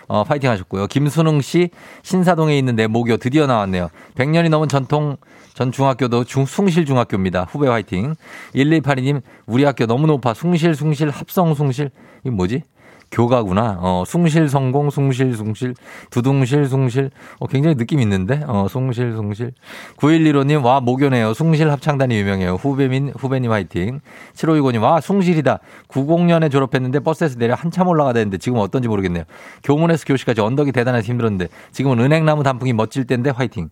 [0.07, 0.85] 어, 파이팅 하셨고요.
[0.87, 1.69] 김순웅 씨,
[2.03, 3.89] 신사동에 있는 내 모교 드디어 나왔네요.
[4.15, 5.17] 100년이 넘은 전통
[5.55, 7.47] 전 중학교도 중, 숭실 중학교입니다.
[7.49, 8.15] 후배 화이팅.
[8.53, 10.33] 1282님, 우리 학교 너무 높아.
[10.35, 11.89] 숭실, 숭실, 합성, 숭실.
[12.23, 12.63] 이게 뭐지?
[13.11, 13.77] 교가구나.
[13.81, 15.75] 어, 숭실 성공, 숭실, 숭실,
[16.11, 17.11] 두둥실, 숭실.
[17.39, 18.41] 어, 굉장히 느낌 있는데?
[18.47, 19.51] 어, 숭실, 숭실.
[19.97, 21.33] 9115님, 와, 모교네요.
[21.33, 22.53] 숭실 합창단이 유명해요.
[22.53, 23.99] 후배민, 후배님 화이팅.
[24.33, 25.59] 7565님, 와, 숭실이다.
[25.89, 29.25] 90년에 졸업했는데 버스에서 내려 한참 올라가야 되는데 지금 어떤지 모르겠네요.
[29.63, 33.69] 교문에서 교시까지 언덕이 대단해서 힘들었는데 지금은 은행나무 단풍이 멋질 때인데 화이팅.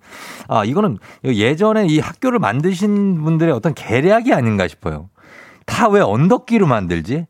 [0.50, 5.10] 아, 이거는 예전에 이 학교를 만드신 분들의 어떤 계략이 아닌가 싶어요.
[5.66, 7.26] 다 왜 언덕길을 만들지?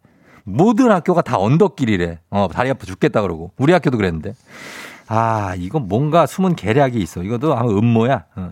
[0.50, 2.20] 모든 학교가 다 언덕길이래.
[2.30, 3.52] 어, 다리 아파 죽겠다 그러고.
[3.58, 4.34] 우리 학교도 그랬는데.
[5.12, 7.24] 아, 이건 뭔가 숨은 계략이 있어.
[7.24, 8.26] 이것도 아마 음모야.
[8.36, 8.52] 어.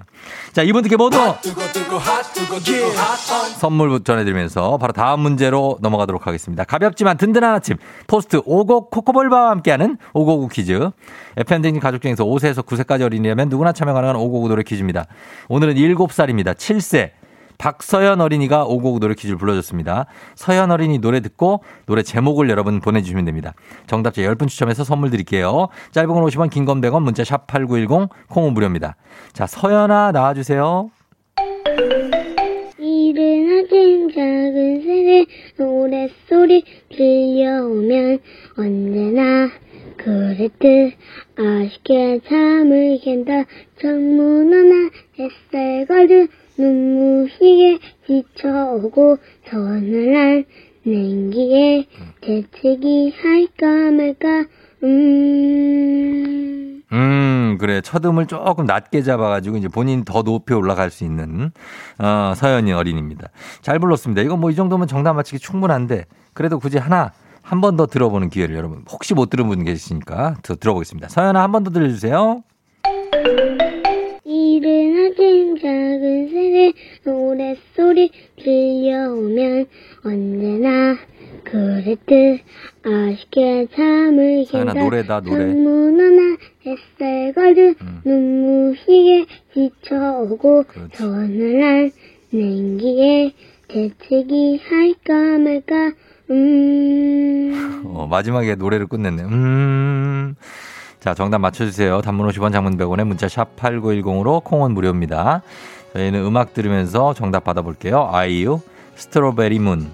[0.53, 1.15] 자, 이분들께 모두
[3.59, 6.63] 선물 전해드리면서 바로 다음 문제로 넘어가도록 하겠습니다.
[6.63, 10.89] 가볍지만 든든한 아침 포스트 오곡 코코볼바와 함께하는 오고구 퀴즈.
[11.37, 15.05] FM대행진 가족 중에서 5세에서 9세까지 어린이라면 누구나 참여 가능한 오고구 노래 퀴즈입니다.
[15.49, 16.55] 오늘은 7살입니다.
[16.55, 17.11] 7세.
[17.57, 20.05] 박서연 어린이가 오고구 노래 퀴즈를 불러줬습니다.
[20.35, 23.53] 서연 어린이 노래 듣고 노래 제목을 여러분 보내주시면 됩니다.
[23.87, 25.67] 정답자 10분 추첨해서 선물 드릴게요.
[25.91, 28.95] 짧은 건 50원, 긴 건 100원, 문자 샵 8910, 콩은 무료입니다.
[29.33, 30.89] 자, 서연아 나와주세요.
[32.79, 38.19] 이른 아침 작은 새의 노랫소리 들려오면
[38.57, 39.49] 언제나
[39.97, 40.93] 그랬듯
[41.37, 43.43] 아쉽게 잠을 깬다
[43.81, 44.89] 창문 하나
[45.19, 49.17] 햇살 거든 눈부시게 비춰오고
[49.49, 50.45] 서늘한
[50.83, 51.85] 냉기에
[52.21, 54.45] 재채기 할까 말까
[54.83, 56.83] 음...
[56.93, 57.81] 음, 그래.
[57.81, 61.51] 첫음을 조금 낮게 잡아가지고 이제 본인 더 높이 올라갈 수 있는,
[61.99, 63.27] 어, 서연이 어린입니다.
[63.61, 64.21] 잘 불렀습니다.
[64.21, 68.55] 이거 뭐 이 정도면 정답 맞히기 충분한데, 그래도 굳이 하나, 한 번 더 들어보는 기회를
[68.55, 71.09] 여러분, 혹시 못 들은 분 계시니까 더 들어보겠습니다.
[71.09, 72.43] 서연아 한 번 더 들려주세요.
[74.23, 76.16] 이른 아침 작은
[76.57, 76.73] 새의
[77.05, 78.09] 노랫소리
[78.43, 79.67] 들려오면
[80.03, 80.97] 언제나
[81.43, 82.41] 그랬듯
[82.83, 85.37] 아쉽게 잠을 깬다 노래다, 노래.
[85.37, 88.01] 창문 하나 햇살 거든 음.
[88.03, 90.97] 눈부시게 비춰오고 그렇지.
[90.97, 91.91] 서늘한
[92.31, 93.33] 냉기에
[93.71, 95.91] 재채기 할까 말까
[96.31, 97.83] 음...
[97.85, 99.23] 어, 마지막에 노래를 끝냈네.
[99.23, 100.35] 음.
[100.99, 102.01] 자, 정답 맞춰주세요.
[102.01, 105.41] 단문 50원, 장문 100원에 문자 샵 8910으로 콩은 무료입니다.
[105.97, 108.07] 저희는 음악 들으면서 정답 받아볼게요.
[108.11, 108.61] 아이유,
[108.95, 109.89] Strawberry Moon.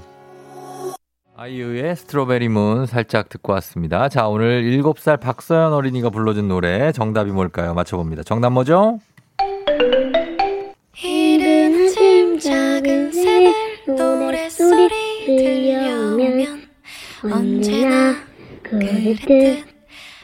[1.38, 4.10] 아이유의 Strawberry Moon 살짝 듣고 왔습니다.
[4.10, 7.74] 자, 오늘 7살 박서연 어린이가 불러준 노래 정답이 뭘까요?
[7.74, 8.24] 맞춰봅니다.
[8.24, 9.00] 정답 뭐죠?
[11.02, 13.54] 이른 아침 작은 새의
[13.88, 16.64] 노랫소리 들려오면
[17.24, 18.16] 언제나
[18.62, 19.66] 그랬듯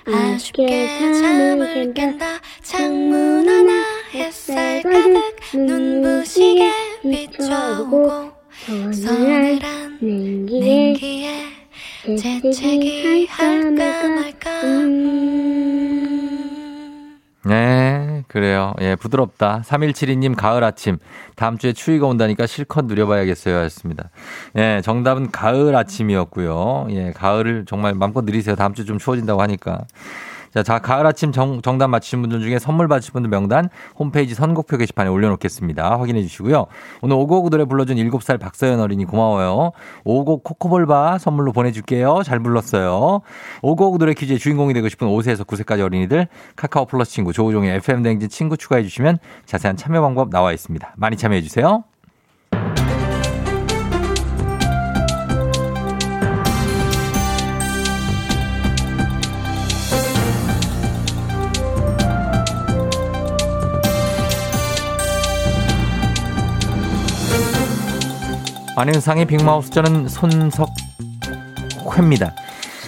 [0.06, 2.26] 아쉽게 잠을 깬다
[2.64, 6.72] 창문 하나 햇살 가득 눈부시게
[7.04, 8.32] 비춰오고
[8.94, 11.44] 서늘한 냉기에
[12.18, 16.10] 재채기 할까 말까 음
[17.46, 18.74] 네, 그래요.
[18.82, 19.62] 예, 부드럽다.
[19.66, 20.98] 3172님, 가을 아침.
[21.36, 23.58] 다음 주에 추위가 온다니까 실컷 누려봐야겠어요.
[23.58, 24.10] 하셨습니다.
[24.58, 26.88] 예, 정답은 가을 아침이었고요.
[26.92, 28.56] 예, 가을을 정말 마음껏 누리세요.
[28.56, 29.86] 다음 주 좀 추워진다고 하니까.
[30.54, 34.78] 자, 자, 가을 아침 정, 정답 맞히신 분들 중에 선물 받으실 분들 명단 홈페이지 선곡표
[34.78, 36.00] 게시판에 올려놓겠습니다.
[36.00, 36.66] 확인해 주시고요.
[37.02, 39.72] 오늘 오곡 노래 불러준 7살 박서연 어린이 고마워요.
[40.04, 42.24] 오곡 코코볼바 선물로 보내줄게요.
[42.24, 43.22] 잘 불렀어요.
[43.62, 48.30] 오곡 노래 퀴즈의 주인공이 되고 싶은 5세에서 9세까지 어린이들 카카오 플러스 친구 조우종의 FM 댕진
[48.30, 50.94] 친구 추가해 주시면 자세한 참여 방법 나와 있습니다.
[50.98, 51.84] 많이 참여해 주세요.
[68.80, 70.72] 안윤상의 빅마우스 저는 손석회입니다.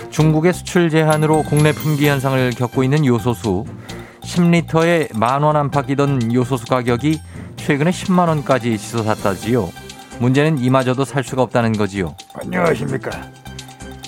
[0.09, 3.65] 중국의 수출 제한으로 국내 품귀 현상을 겪고 있는 요소수
[4.21, 7.19] 10리터에 만 원 안팎이던 요소수 가격이
[7.57, 9.69] 최근에 10만 원까지 치솟았다지요.
[10.19, 12.15] 문제는 이마저도 살 수가 없다는 거지요.
[12.35, 13.11] 안녕하십니까.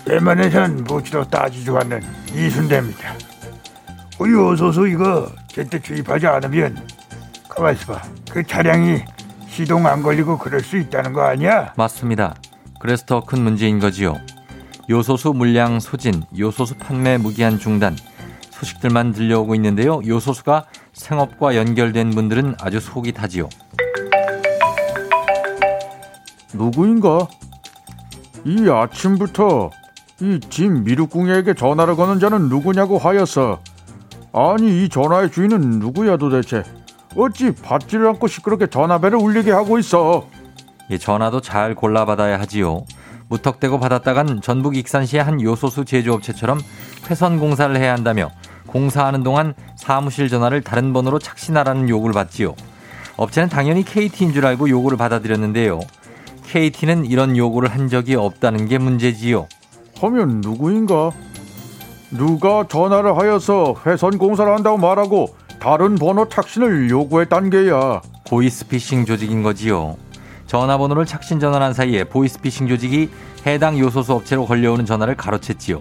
[0.05, 2.01] 대만에선 묻지도 따지지도 않는
[2.33, 3.13] 이순대입니다.
[4.17, 6.77] 그 요소수 이거 제때 주입하지 않으면
[7.49, 8.01] 가만 있어 봐.
[8.31, 9.01] 그 차량이
[9.53, 11.73] 시동 안 걸리고 그럴 수 있다는 거 아니야?
[11.77, 12.33] 맞습니다.
[12.79, 14.19] 그래서 더 큰 문제인 거지요.
[14.89, 17.95] 요소수 물량 소진, 요소수 판매 무기한 중단
[18.49, 20.01] 소식들만 들려오고 있는데요.
[20.07, 23.47] 요소수가 생업과 연결된 분들은 아주 속이 타지요.
[26.53, 27.27] 누구인가?
[28.45, 29.69] 이 아침부터
[30.19, 33.59] 이진 미륵궁에게 전화를 거는 자는 누구냐고 하였어.
[34.33, 36.63] 아니 이 전화의 주인은 누구야 도대체?
[37.15, 40.27] 어찌 받지를 않고 시끄럽게 전화벨을 울리게 하고 있어?
[40.89, 42.85] 이 전화도 잘 골라받아야 하지요.
[43.29, 46.59] 무턱대고 받았다간 전북 익산시의 한 요소수 제조업체처럼
[47.09, 48.31] 회선 공사를 해야 한다며
[48.67, 52.55] 공사하는 동안 사무실 전화를 다른 번호로 착신하라는 요구를 받지요.
[53.17, 55.79] 업체는 당연히 KT인 줄 알고 요구를 받아들였는데요.
[56.47, 59.47] KT는 이런 요구를 한 적이 없다는 게 문제지요.
[60.01, 61.11] 하면 누구인가?
[62.11, 68.01] 누가 전화를 하여서 회선 공사를 한다고 말하고 다른 번호 착신을 요구했단 게야.
[68.27, 69.95] 보이스피싱 조직인 거지요.
[70.45, 73.09] 전화번호를 착신 전환한 사이에 보이스피싱 조직이
[73.47, 75.79] 해당 요소수 업체로 걸려오는 전화를 가로챘지요.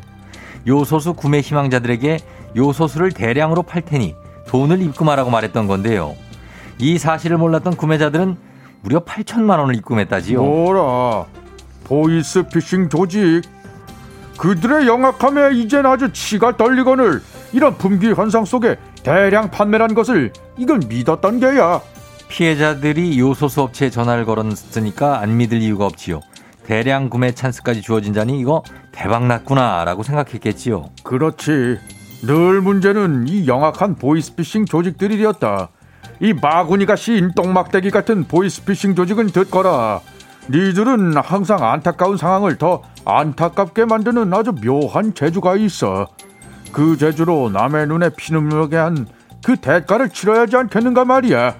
[0.68, 2.20] 요소수 구매 희망자들에게
[2.54, 4.14] 요소수를 대량으로 팔 테니
[4.46, 6.14] 돈을 입금하라고 말했던 건데요.
[6.78, 8.36] 이 사실을 몰랐던 구매자들은
[8.82, 10.44] 무려 8천만 원을 입금했다지요.
[10.44, 11.26] 뭐라?
[11.82, 13.42] 보이스 피싱 조직.
[14.38, 17.20] 그들의 영악함에 이젠 아주 치가 떨리거늘
[17.52, 21.80] 이런 품귀 현상 속에 대량 판매란 것을 이걸 믿었던 게야.
[22.28, 26.20] 피해자들이 요소수 업체에 전화를 걸었으니까 안 믿을 이유가 없지요.
[26.64, 28.62] 대량 구매 찬스까지 주어진다니 이거
[28.92, 30.90] 대박 났구나라고 생각했겠지요.
[31.02, 31.78] 그렇지.
[32.22, 35.68] 늘 문제는 이 영악한 보이스피싱 조직들이었다.
[36.20, 40.00] 이 마구니가 씌인 똥막대기 같은 보이스피싱 조직은 듣거라.
[40.48, 46.06] 니들은 항상 안타까운 상황을 더 안타깝게 만드는 아주 묘한 재주가 있어.
[46.72, 49.06] 그 재주로 남의 눈에 피눈물게 한
[49.44, 51.56] 그 대가를 치러야지 않겠는가 말이야.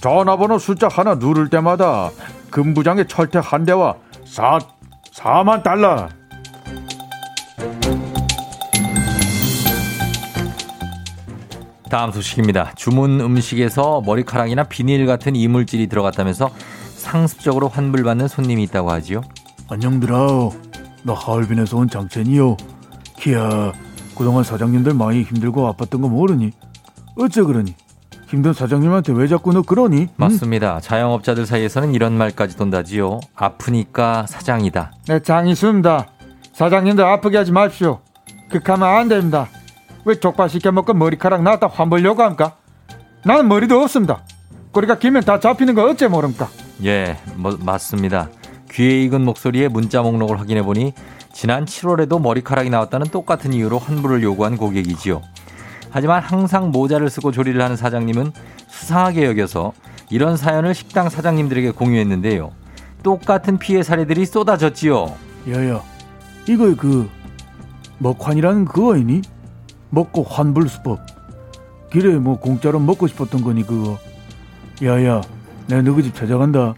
[0.00, 2.10] 전화번호 숫자 하나 누를 때마다
[2.50, 4.58] 금부장의 철퇴 한 대와 사,
[5.12, 6.08] 4만 달러.
[11.90, 12.72] 다음 소식입니다.
[12.76, 16.50] 주문 음식에서 머리카락이나 비닐 같은 이물질이 들어갔다면서
[16.94, 19.22] 상습적으로 환불받는 손님이 있다고 하지요.
[19.68, 20.16] 안녕들아.
[21.02, 22.56] 나 하얼빈에서 온 장첸이요.
[23.18, 23.72] 키야,
[24.20, 26.52] 그동안 사장님들 많이 힘들고 아팠던 거 모르니?
[27.16, 27.74] 어째 그러니?
[28.28, 29.96] 힘든 사장님한테 왜 자꾸 너 그러니?
[30.02, 30.08] 응?
[30.14, 30.78] 맞습니다.
[30.80, 33.20] 자영업자들 사이에서는 이런 말까지 돈다지요.
[33.34, 34.92] 아프니까 사장이다.
[35.08, 36.08] 네, 장이수입니다.
[36.52, 38.00] 사장님들 아프게 하지 마십시오.
[38.50, 39.48] 극하면 안 됩니다.
[40.04, 42.56] 왜 족발 시켜 먹고 머리카락 나왔다 환불려고 합니까?
[43.24, 44.22] 나는 머리도 없습니다.
[44.72, 46.46] 꼬리가 길면 다 잡히는 거 어째 모릅니까?
[46.84, 48.28] 예, 뭐, 맞습니다.
[48.70, 50.92] 귀에 익은 목소리에 문자 목록을 확인해 보니
[51.32, 55.22] 지난 7월에도 머리카락이 나왔다는 똑같은 이유로 환불을 요구한 고객이지요.
[55.90, 58.32] 하지만 항상 모자를 쓰고 조리를 하는 사장님은
[58.68, 59.72] 수상하게 여겨서
[60.10, 62.52] 이런 사연을 식당 사장님들에게 공유했는데요.
[63.02, 65.14] 똑같은 피해 사례들이 쏟아졌지요.
[65.48, 65.82] 야야,
[66.48, 67.08] 이거 그
[67.98, 69.22] 먹환이라는 그거 아니니?
[69.90, 71.00] 먹고 환불 수법.
[71.90, 73.98] 길에 뭐 공짜로 먹고 싶었던 거니 그거.
[74.82, 75.22] 야야,
[75.66, 76.74] 내가 너희 집 찾아간다.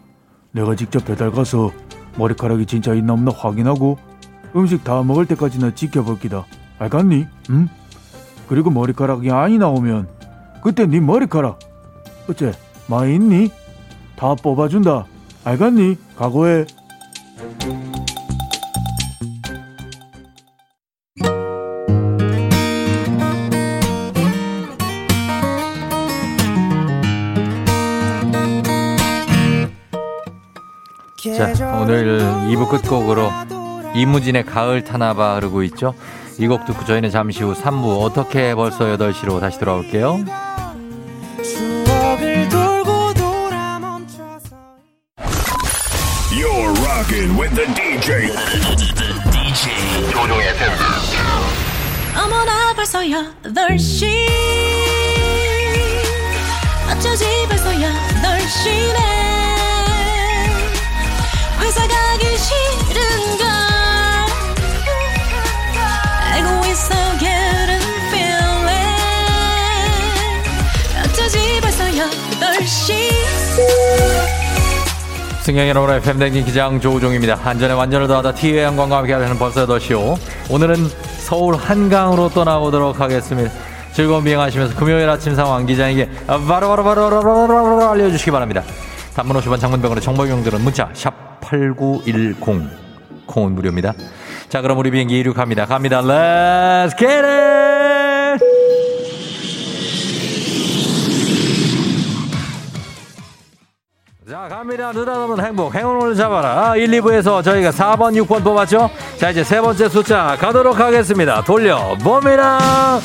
[0.52, 1.70] 내가 직접 배달 가서
[2.16, 3.98] 머리카락이 진짜 있나 없나 확인하고
[4.54, 6.44] 음식 다 먹을 때까지 나 지켜볼 기다.
[6.78, 7.26] 알겠니?
[7.50, 7.68] 응?
[8.48, 10.08] 그리고 머리카락이 아니 나오면
[10.62, 11.58] 그때 네 머리카락
[12.28, 12.52] 어째
[12.86, 13.50] 많이 있니?
[14.16, 15.06] 다 뽑아준다.
[15.44, 15.96] 알겠니?
[16.16, 16.66] 각오해.
[31.54, 33.30] 자, 오늘 2부 끝곡으로
[33.94, 35.94] 이무진의 가을 타나봐 흐르고 있죠.
[36.38, 40.24] 이곡 듣고 저희는 잠시 후 3부 어떻게 벌써 8시로 다시 돌아올게요.
[41.42, 44.56] 추억을 돌고 돌아 멈춰서
[46.30, 48.28] You're rocking with the DJ.
[49.30, 50.72] DJ 조종의 FM.
[52.16, 54.06] 어머나 벌써 8시
[75.42, 77.38] 승경 여러분의 팬댕진 기장 조우종입니다.
[77.42, 80.16] 안전에 완전을 더하다 티웨이 양광과 함께하는 벌써 8시오.
[80.50, 80.76] 오늘은
[81.18, 83.50] 서울 한강으로 떠나보도록 하겠습니다.
[83.92, 88.62] 즐거운 비행하시면서 금요일 아침 상황 기장에게 바로바로 바로 바로 바로 알려주시기 바랍니다.
[89.14, 92.36] 단문 50원 장문병원의 정보용들은 문자 샵 8910
[93.26, 93.92] 콩은 무료입니다.
[94.48, 95.66] 자 그럼 우리 비행기 이륙합니다.
[95.66, 96.00] 갑니다.
[96.00, 97.51] Let's!
[104.92, 110.36] 느닷없는 행복 행운을 잡아라 1, 2부에서 저희가 4번 6번 뽑았죠 자 이제 세 번째 숫자
[110.38, 113.00] 가도록 하겠습니다 돌려봅니다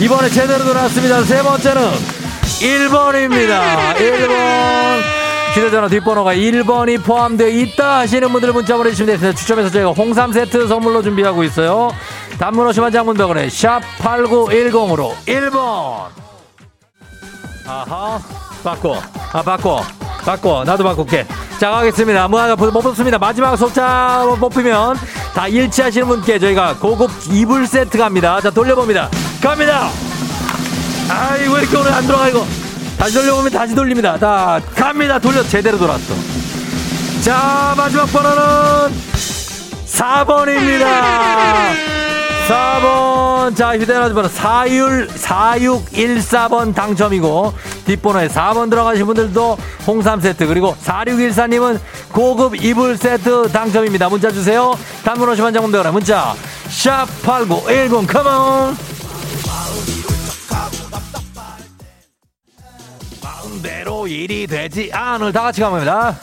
[0.00, 1.82] 이번에 제대로 돌아왔습니다 세 번째는
[2.60, 5.18] 1번입니다 1번
[5.54, 9.36] 휴대전화 뒷번호가 1번이 포함되어 있다 하시는 분들 문자 보내주시면 되겠습니다.
[9.36, 11.90] 추첨해서 저희가 홍삼 세트 선물로 준비하고 있어요.
[12.38, 16.08] 단문 50원 장문병원에 샵8910으로 1번.
[17.66, 18.20] 아하.
[18.62, 19.00] 바꿔.
[19.32, 19.82] 아, 바꿔.
[20.28, 20.62] 바꿔.
[20.62, 21.26] 나도 바꿀게.
[21.58, 22.28] 자, 가겠습니다.
[22.28, 23.18] 뭐, 하나 못 뽑습니다.
[23.18, 24.98] 마지막 숫자 뽑히면
[25.34, 28.38] 다 일치하시는 분께 저희가 고급 이불 세트 갑니다.
[28.42, 29.08] 자, 돌려봅니다.
[29.42, 29.88] 갑니다.
[31.08, 32.44] 아이, 왜 이렇게 오늘 안 돌아가, 이거.
[32.98, 34.18] 다시 돌려보면 다시 돌립니다.
[34.18, 35.18] 자, 갑니다.
[35.18, 36.14] 돌려, 제대로 돌았어.
[37.22, 38.94] 자, 마지막 번호는
[39.86, 42.07] 4번입니다.
[42.48, 43.54] 4번.
[43.54, 47.52] 자, 휴대전화 번호 4율 4614번 당첨이고,
[47.84, 51.78] 뒷번호에 4번 들어가신 분들도 홍삼 세트, 그리고 4614님은
[52.10, 54.08] 고급 이불 세트 당첨입니다.
[54.08, 54.74] 문자 주세요.
[55.04, 56.34] 단문 50원 장문대거나 문자.
[56.68, 58.76] 샵 8910, 컴온!
[63.22, 66.16] 마음대로 일이 되지 않을 다 같이 가봅니다.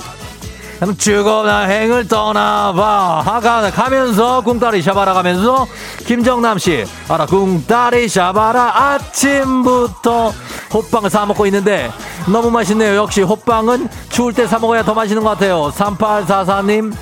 [0.97, 3.21] 죽어나 행을 떠나봐.
[3.25, 5.65] 하가 가면서 궁따리 샤바라 가면서
[6.05, 6.85] 김정남 씨.
[7.09, 10.33] 알아 궁따리 샤바라 아침부터
[10.73, 11.91] 호빵을 사 먹고 있는데
[12.27, 12.95] 너무 맛있네요.
[12.95, 15.71] 역시 호빵은 추울 때 사 먹어야 더 맛있는 것 같아요.
[15.75, 16.93] 3844님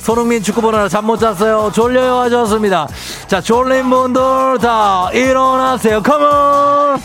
[0.00, 1.70] 손흥민 축구 보느라 잠 못 잤어요.
[1.72, 2.18] 졸려요.
[2.20, 2.88] 하셨습니다.
[3.28, 6.02] 자 졸린 분들 다 일어나세요.
[6.02, 6.98] 컴온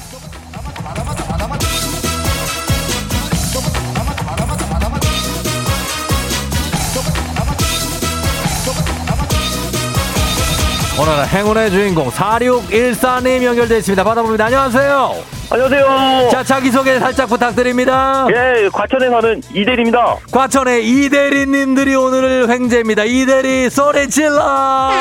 [11.04, 14.06] 오늘은 행운의 주인공 4614님 연결되어 있습니다.
[14.06, 14.46] 받아봅니다.
[14.46, 15.16] 안녕하세요.
[15.50, 16.30] 안녕하세요.
[16.32, 18.26] 자, 자기소개 살짝 부탁드립니다.
[18.30, 20.16] 예, 과천에 사는 이대리입니다.
[20.32, 23.04] 과천의 이대리님들이 오늘 횡재입니다.
[23.04, 24.92] 이대리 소리 질러!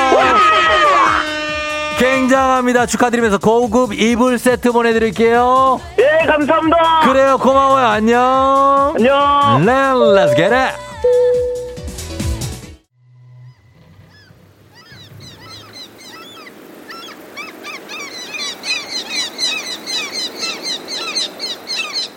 [1.98, 2.86] 굉장합니다.
[2.86, 5.80] 축하드리면서 고급 이불 세트 보내드릴게요.
[6.00, 7.02] 예, 감사합니다.
[7.04, 7.38] 그래요.
[7.38, 7.86] 고마워요.
[7.86, 8.94] 안녕.
[8.96, 10.00] 안녕.
[10.16, 10.74] Let's get it.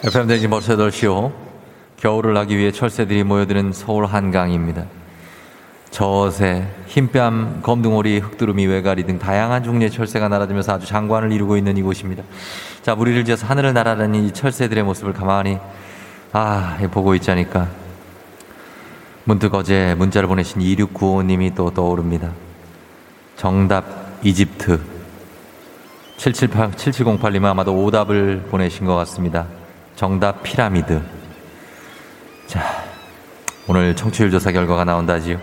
[0.06, 1.34] FM 댕지 벌써 8시오.
[1.98, 4.86] 겨울을 나기 위해 철새들이 모여드는 서울 한강입니다.
[5.90, 12.22] 저새, 흰뺨, 검둥오리, 흑두루미, 외가리 등 다양한 종류의 철새가 날아들면서 아주 장관을 이루고 있는 이곳입니다.
[12.84, 15.58] 자, 무리를 지어서 하늘을 날아다니는 이 철새들의 모습을 가만히,
[16.34, 17.68] 아, 보고 있자니까.
[19.24, 22.30] 문득 어제 문자를 보내신 2695님이 또 떠오릅니다.
[23.38, 23.86] 정답,
[24.22, 24.80] 이집트.
[26.18, 29.48] 778, 7708님은 아마도 오답을 보내신 것 같습니다.
[29.96, 31.02] 정답, 피라미드.
[32.48, 32.84] 자,
[33.68, 35.40] 오늘 청취율 조사 결과가 나온다지요.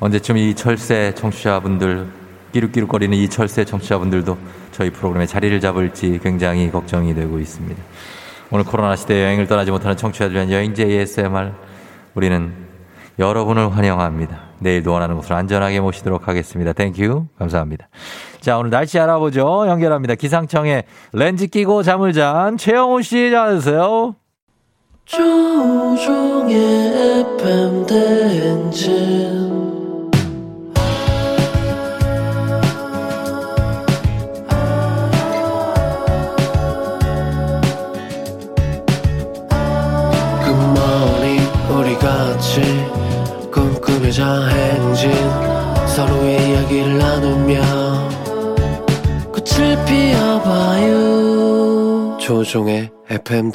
[0.00, 2.06] 언제쯤 이 철새 청취자분들,
[2.52, 4.36] 끼룩끼룩거리는 이 철새 청취자분들도
[4.72, 7.80] 저희 프로그램에 자리를 잡을지 굉장히 걱정이 되고 있습니다.
[8.50, 11.52] 오늘 코로나 시대에 여행을 떠나지 못하는 청취자들 위한 여행지 ASMR
[12.14, 12.52] 우리는
[13.18, 14.40] 여러분을 환영합니다.
[14.58, 16.72] 내일도 원하는 곳으로 안전하게 모시도록 하겠습니다.
[16.72, 17.26] Thank you.
[17.38, 17.88] 감사합니다.
[18.46, 19.66] 자, 오늘 날씨 알아보죠.
[19.66, 20.14] 연결합니다.
[20.14, 24.14] 기상청에 렌즈 끼고 잠을 잔 최영호 씨 자주세요.
[25.04, 26.54] 조종의
[27.34, 29.35] FM 대행진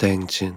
[0.02, 0.56] FM 대행진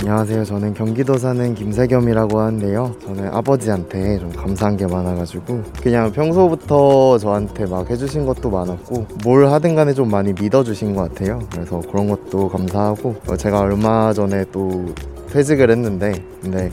[0.00, 0.44] 안녕하세요.
[0.44, 2.96] 저는 경기도 사는 김세겸이라고 하는데요.
[3.02, 9.74] 저는 아버지한테 좀 감사한 게 많아가지고 그냥 평소부터 저한테 막 해주신 것도 많았고 뭘 하든
[9.74, 11.40] 간에 좀 많이 믿어주신 것 같아요.
[11.52, 14.86] 그래서 그런 것도 감사하고 어, 제가 얼마 전에 또
[15.30, 16.70] 퇴직을 했는데 근데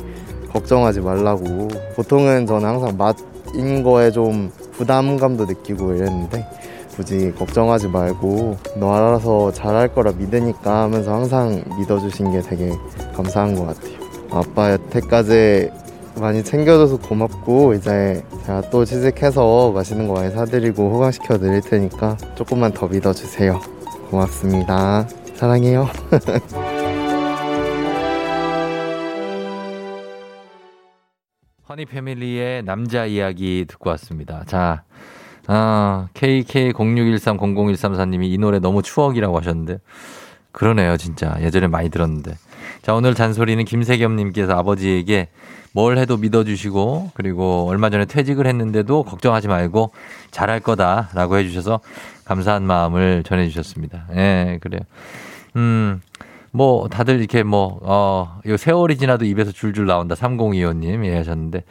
[0.51, 6.45] 걱정하지 말라고 보통은 저는 항상 맛인 거에 좀 부담감도 느끼고 이랬는데
[6.95, 12.71] 굳이 걱정하지 말고 너 알아서 잘할 거라 믿으니까 하면서 항상 믿어주신 게 되게
[13.15, 13.97] 감사한 것 같아요.
[14.31, 15.69] 아빠 여태까지
[16.19, 22.71] 많이 챙겨줘서 고맙고 이제 제가 또 취직해서 맛있는 거 많이 사드리고 호강시켜 드릴 테니까 조금만
[22.71, 23.59] 더 믿어주세요.
[24.09, 25.07] 고맙습니다.
[25.35, 25.87] 사랑해요.
[31.69, 34.43] 허니 패밀리의 남자 이야기 듣고 왔습니다.
[34.45, 34.83] 자,
[35.47, 39.79] 아, KK06130013사님이 이 노래 너무 추억이라고 하셨는데,
[40.53, 41.35] 그러네요, 진짜.
[41.41, 42.35] 예전에 많이 들었는데.
[42.83, 45.27] 자, 오늘 잔소리는 김세겸님께서 아버지에게
[45.73, 49.91] 뭘 해도 믿어주시고 그리고 얼마 전에 퇴직을 했는데도 걱정하지 말고
[50.31, 51.81] 잘할 거다라고 해주셔서
[52.25, 54.07] 감사한 마음을 전해주셨습니다.
[54.15, 54.79] 예, 그래요.
[55.57, 56.01] 음,
[56.51, 60.15] 뭐 다들 이렇게 뭐, 어, 이 세월이 지나도 입에서 줄줄 나온다.
[60.15, 61.63] 3025님 예 하셨는데,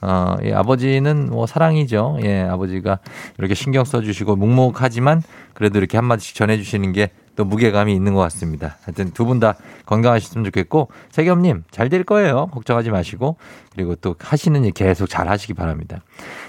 [0.00, 2.18] 어, 예, 아버지는 뭐 사랑이죠.
[2.22, 2.98] 예, 아버지가
[3.38, 5.22] 이렇게 신경 써주시고 묵묵하지만
[5.54, 7.10] 그래도 이렇게 한마디씩 전해주시는 게
[7.40, 8.76] 또 무게감이 있는 것 같습니다.
[8.84, 9.54] 하여튼 두 분 다
[9.86, 12.48] 건강하셨으면 좋겠고, 세겸님 잘 될 거예요.
[12.48, 13.36] 걱정하지 마시고,
[13.72, 16.02] 그리고 또 하시는 일 계속 잘 하시기 바랍니다.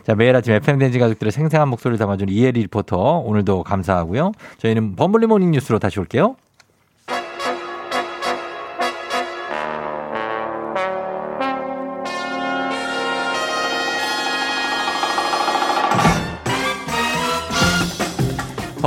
[0.05, 4.33] 자, 매일 아침 FM대행진 가족들의 생생한 목소리를 담아준 이혜리 리포터, 오늘도 감사하고요.
[4.57, 6.35] 저희는 범블리 모닝 뉴스로 다시 올게요.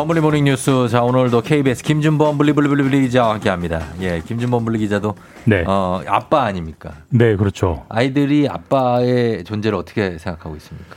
[0.05, 0.86] 범블리 모닝 뉴스.
[0.90, 3.86] 자, 오늘도 KBS 김준범 블리블리블리 기자와 함께 합니다.
[4.02, 5.14] 예, 김준범 블리 기자도.
[5.44, 5.64] 네.
[5.66, 6.92] 어, 아빠 아닙니까?
[7.09, 7.86] 네, 그렇죠.
[7.88, 10.96] 아이들이 아빠의 존재를 어떻게 생각하고 있습니까?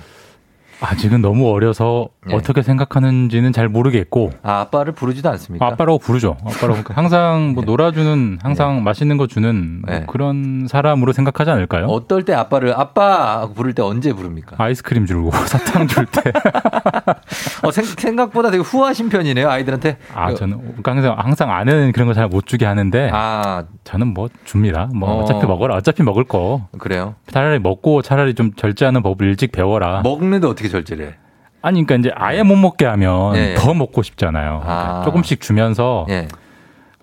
[0.79, 2.35] 아직은 너무 어려서 네.
[2.35, 4.31] 어떻게 생각하는지는 잘 모르겠고.
[4.43, 5.65] 아, 아빠를 부르지도 않습니까?
[5.65, 6.37] 아빠라고 부르죠.
[6.45, 6.81] 아빠라고.
[6.93, 10.03] 항상 뭐 놀아주는, 항상 맛있는 거 주는 뭐 네.
[10.07, 11.85] 그런 사람으로 생각하지 않을까요?
[11.87, 14.55] 어떨 때 아빠를 아빠 부를 때 언제 부릅니까?
[14.59, 16.31] 아이스크림 줄고 사탕 줄 때.
[17.63, 19.97] 어, 생, 각보다 되게 후하신 편이네요, 아이들한테.
[20.13, 23.09] 아, 저는 항상, 항상 아내는 그런 거 잘 못 주게 하는데.
[23.13, 23.63] 아.
[23.83, 24.89] 저는 뭐 줍니다.
[24.93, 25.21] 뭐 어.
[25.23, 25.75] 어차피 먹어라.
[25.75, 26.67] 어차피 먹을 거.
[26.77, 27.15] 그래요?
[27.31, 30.01] 차라리 먹고 차라리 좀 절제하는 법을 일찍 배워라.
[30.03, 31.15] 먹는데 어떻게 절제를 해?
[31.61, 33.55] 아니, 그러니까 이제 아예 못 먹게 하면 예, 예.
[33.55, 34.61] 더 먹고 싶잖아요.
[34.61, 35.01] 그러니까 아.
[35.03, 36.27] 조금씩 주면서 예.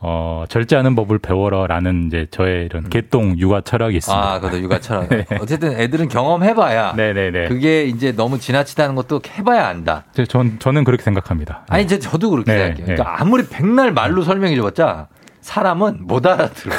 [0.07, 4.23] 어, 절제하는 법을 배워라라는 이제 저의 이런 개똥 육아 철학이 있습니다.
[4.23, 4.29] 음.
[4.29, 5.09] 아, 그것도 육아처럼.
[5.41, 6.93] 어쨌든 애들은 경험해봐야.
[6.95, 7.49] 네네네.
[7.49, 10.05] 그게 이제 너무 지나치다는 것도 해봐야 안다.
[10.13, 11.65] 저- 전, 저는 그렇게 생각합니다.
[11.71, 12.87] 아니, 이제 저도 그렇게 네, 생각해요.
[12.87, 12.95] 네.
[12.97, 15.09] 그러니까 아무리 백날 말로 설명해줘봤자
[15.45, 16.75] 사람은 못 알아들어.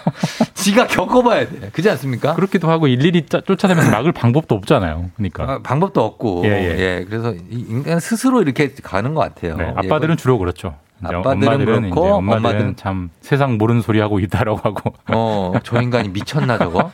[0.54, 1.68] 지가 겪어봐야 돼.
[1.70, 2.34] 그렇지 않습니까?
[2.34, 5.10] 그렇기도 하고 일일이 짜- 쫓아다니면서 막을 방법도 없잖아요.
[5.16, 5.44] 그러니까.
[5.44, 6.42] 아, 방법도 없고.
[6.46, 7.04] 예, 예, 예.
[7.06, 9.56] 그래서 이 인간 스스로 이렇게 가는 것 같아요.
[9.56, 10.76] 네, 예, 아빠들은 주로 그렇죠.
[11.02, 14.94] 아빠들은 엄마들은 그렇고, 이제 엄마들은 엄마들은- 참 세상 모르는 소리 하고 있다라고 하고.
[15.12, 16.90] 어, 저 인간이 미쳤나 저거?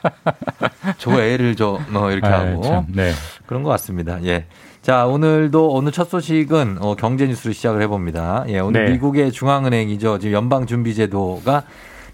[0.98, 2.62] 저거 애를 저, 뭐, 이렇게 아, 하고.
[2.62, 3.12] 참, 네.
[3.46, 4.18] 그런 것 같습니다.
[4.24, 4.46] 예.
[4.82, 8.44] 자, 오늘도 오늘 첫 소식은 어, 경제 뉴스로 시작을 해봅니다.
[8.48, 8.92] 예, 오늘 네.
[8.92, 10.18] 미국의 중앙은행이죠.
[10.18, 11.62] 지금 연방준비제도가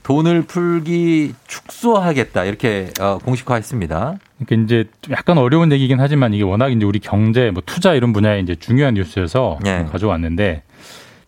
[0.03, 2.45] 돈을 풀기 축소하겠다.
[2.45, 4.19] 이렇게 어, 공식화했습니다.
[4.39, 8.13] 그러니까 이제 좀 약간 어려운 얘기긴 하지만 이게 워낙 이제 우리 경제, 뭐 투자 이런
[8.13, 9.87] 분야에 이제 중요한 뉴스여서 예.
[9.91, 10.63] 가져왔는데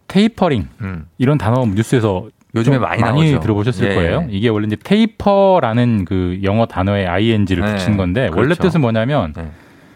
[0.08, 1.06] 테이퍼링 음.
[1.16, 3.40] 이런 단어 뉴스에서 요즘에 좀 많이 나오죠.
[3.40, 3.94] 들어보셨을 예.
[3.94, 4.26] 거예요.
[4.28, 7.76] 이게 원래 이제 테이퍼라는 그 영어 단어에 ing를 네.
[7.76, 8.64] 붙인 건데 원래 그렇죠.
[8.64, 9.50] 뜻은 뭐냐면 네.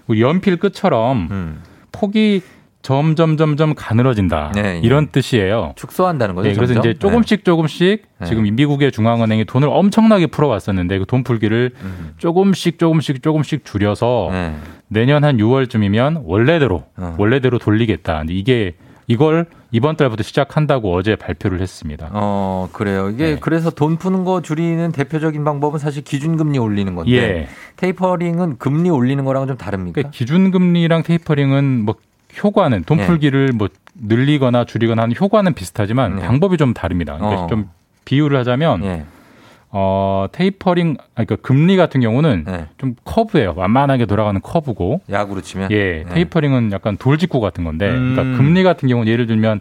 [0.07, 1.63] 우리 연필 끝처럼 음.
[1.93, 2.43] 폭이
[2.83, 4.81] 점점 점점 가늘어진다 네, 예.
[4.83, 5.73] 이런 뜻이에요.
[5.75, 6.51] 축소한다는 거죠.
[6.51, 6.91] 네, 그래서 점점?
[6.91, 8.27] 이제 조금씩 조금씩 네.
[8.27, 12.11] 지금 미국의 중앙은행이 돈을 엄청나게 풀어왔었는데 그 돈 풀기를 음.
[12.19, 14.55] 조금씩 조금씩 조금씩 줄여서 네.
[14.89, 17.15] 내년 한 6월쯤이면 원래대로 어.
[17.19, 18.25] 원래대로 돌리겠다.
[18.29, 18.75] 이게
[19.07, 22.09] 이걸 이번 달부터 시작한다고 어제 발표를 했습니다.
[22.13, 23.11] 어, 그래요.
[23.11, 23.39] 이게 네.
[23.41, 27.49] 그래서 돈 푸는 거 줄이는 대표적인 방법은 사실 기준금리 올리는 건데 예.
[27.75, 29.95] 테이퍼링은 금리 올리는 거랑은 좀 다릅니까?
[29.95, 31.97] 그러니까 기준금리랑 테이퍼링은 뭐
[32.41, 33.07] 효과는 돈 예.
[33.07, 36.23] 풀기를 뭐 늘리거나 줄이거나 하는 효과는 비슷하지만 네.
[36.23, 37.17] 방법이 좀 다릅니다.
[37.17, 37.47] 그러니까 어.
[37.49, 37.69] 좀
[38.05, 39.05] 비유를 하자면 예.
[39.77, 42.67] 어, 테이퍼링 아니, 그러니까 금리 같은 경우는 네.
[42.79, 43.55] 좀 커브예요.
[43.57, 46.15] 완만하게 돌아가는 커브고 야구로 치면 예, 네.
[46.15, 48.15] 테이퍼링은 약간 돌직구 같은 건데 음.
[48.15, 49.61] 그러니까 금리 같은 경우는 예를 들면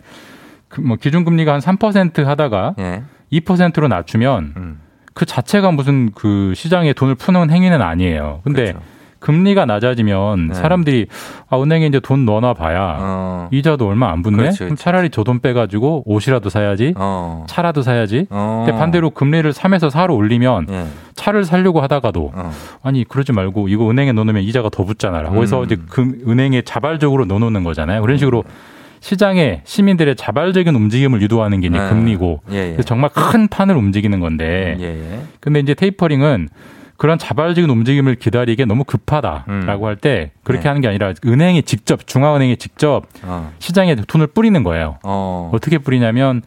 [0.70, 3.04] 그 뭐 기준금리가 한 3% 하다가 예.
[3.32, 4.80] 2%로 낮추면 음.
[5.14, 8.42] 그 자체가 무슨 그 시장에 돈을 푸는 행위는 아니에요.
[8.44, 8.82] 근데 그렇죠.
[9.24, 10.54] 금리가 낮아지면 네.
[10.54, 11.08] 사람들이
[11.50, 13.48] 아 은행에 이제 돈 넣어놔 봐야 어.
[13.52, 14.38] 이자도 얼마 안 붙네.
[14.38, 14.76] 그렇죠, 그럼.
[14.76, 17.46] 차라리 저 돈 빼가지고 옷이라도 사야지, 어.
[17.48, 18.28] 차라도 사야지.
[18.30, 18.64] 어.
[18.66, 20.86] 근데 반대로 금리를 3에서 4로 올리면 예.
[21.16, 22.52] 차를 살려고 하다가도 어.
[22.84, 25.64] 아니 그러지 말고 이거 은행에 넣어놓으면 이자가 더 붙잖아라고 해서 음.
[25.64, 28.02] 이제 금 은행에 자발적으로 넣어놓는 거잖아요.
[28.02, 28.44] 그런 식으로
[29.00, 31.90] 시장에 시민들의 자발적인 움직임을 유도하는 게 이제 네.
[31.90, 32.72] 금리고 예, 예.
[32.74, 35.20] 그래서 정말 큰 판을 움직이는 건데 예, 예.
[35.40, 36.50] 근데 이제 테이퍼링은
[36.98, 39.88] 그런 자발적인 움직임을 기다리기에 너무 급하다라고 음.
[39.88, 40.68] 할때 그렇게 네.
[40.70, 43.52] 하는 게 아니라 은행이 직접 중앙은행이 직접 어.
[43.60, 45.00] 시장에 돈을 뿌리는 거예요.
[45.04, 45.52] 어.
[45.54, 46.44] 어떻게 뿌리냐면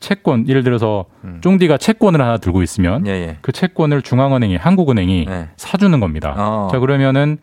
[0.00, 1.38] 채권 예를 들어서 음.
[1.42, 3.36] 쫑디가 채권을 하나 들고 있으면 예, 예.
[3.40, 5.48] 그 채권을 중앙은행이 한국은행이 네.
[5.56, 6.34] 사주는 겁니다.
[6.36, 6.68] 어.
[6.70, 7.38] 자 그러면은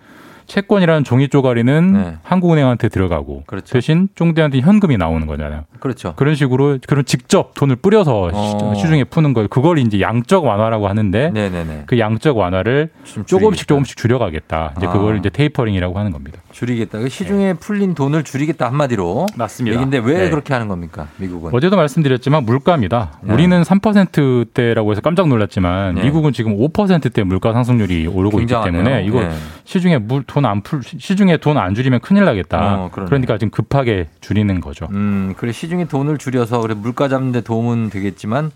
[0.51, 2.17] 채권이라는 종이 쪼가리는 네.
[2.23, 5.63] 한국은행한테 들어가고 대신 쫑대한테 현금이 나오는 거잖아요.
[5.79, 6.13] 그렇죠.
[6.17, 8.73] 그런 식으로 그런 직접 돈을 뿌려서 어.
[8.75, 11.83] 시, 중에 푸는 걸 그걸 이제 양적 완화라고 하는데 네네네.
[11.85, 12.89] 그 양적 완화를
[13.25, 14.73] 조금씩 조금씩 줄여가겠다.
[14.77, 14.91] 이제 아.
[14.91, 16.41] 그걸 이제 테이퍼링이라고 하는 겁니다.
[16.51, 16.99] 줄이겠다.
[16.99, 19.27] 그 시중에 풀린 돈을 줄이겠다 한마디로.
[19.35, 19.75] 맞습니다.
[19.77, 20.29] 얘긴데 왜 네.
[20.29, 21.07] 그렇게 하는 겁니까?
[21.17, 21.53] 미국은.
[21.53, 23.19] 어제도 말씀드렸지만 물가입니다.
[23.23, 23.33] 네.
[23.33, 26.03] 우리는 3%대라고 해서 깜짝 놀랐지만 네.
[26.03, 28.79] 미국은 지금 5%대 물가 상승률이 오르고 굉장하네요.
[28.79, 29.35] 있기 때문에 이거 네.
[29.63, 32.75] 시중에 물 돈 안 풀 시중에 돈 안 줄이면 큰일 나겠다.
[32.75, 32.89] 어.
[32.91, 34.87] 그러니까 지금 급하게 줄이는 거죠.
[34.91, 38.51] 음, 그래 시중에 돈을 줄여서 그래 물가 잡는 데 도움은 되겠지만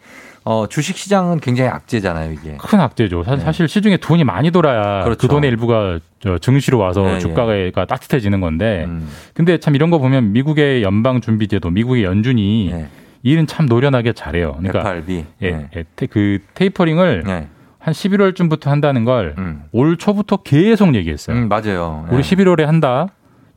[0.48, 2.56] 어, 주식 시장은 굉장히 악재잖아요, 이게.
[2.60, 3.24] 큰 악재죠.
[3.24, 5.04] 사- 사실 시중에 돈이 많이 돌아야 네.
[5.06, 5.20] 그렇죠.
[5.22, 7.20] 그 돈의 일부가 저 증시로 와서 예, 예.
[7.20, 8.86] 주가가 따뜻해지는 건데.
[8.88, 9.10] 음.
[9.34, 12.88] 근데 참 이런 거 보면 미국의 연방 준비제도, 미국의 연준이 네.
[13.24, 14.58] 일은 참 노련하게 잘해요.
[14.60, 15.26] 그러니까 FRB.
[15.41, 15.70] 예, 네.
[15.78, 17.48] 예, 테- 그 테이퍼링을 네.
[17.80, 19.64] 한 11월쯤부터 한다는 걸올 음.
[19.98, 21.36] 초부터 계속 얘기했어요.
[21.38, 22.06] 음, 맞아요.
[22.12, 23.08] 우리 11월에 한다.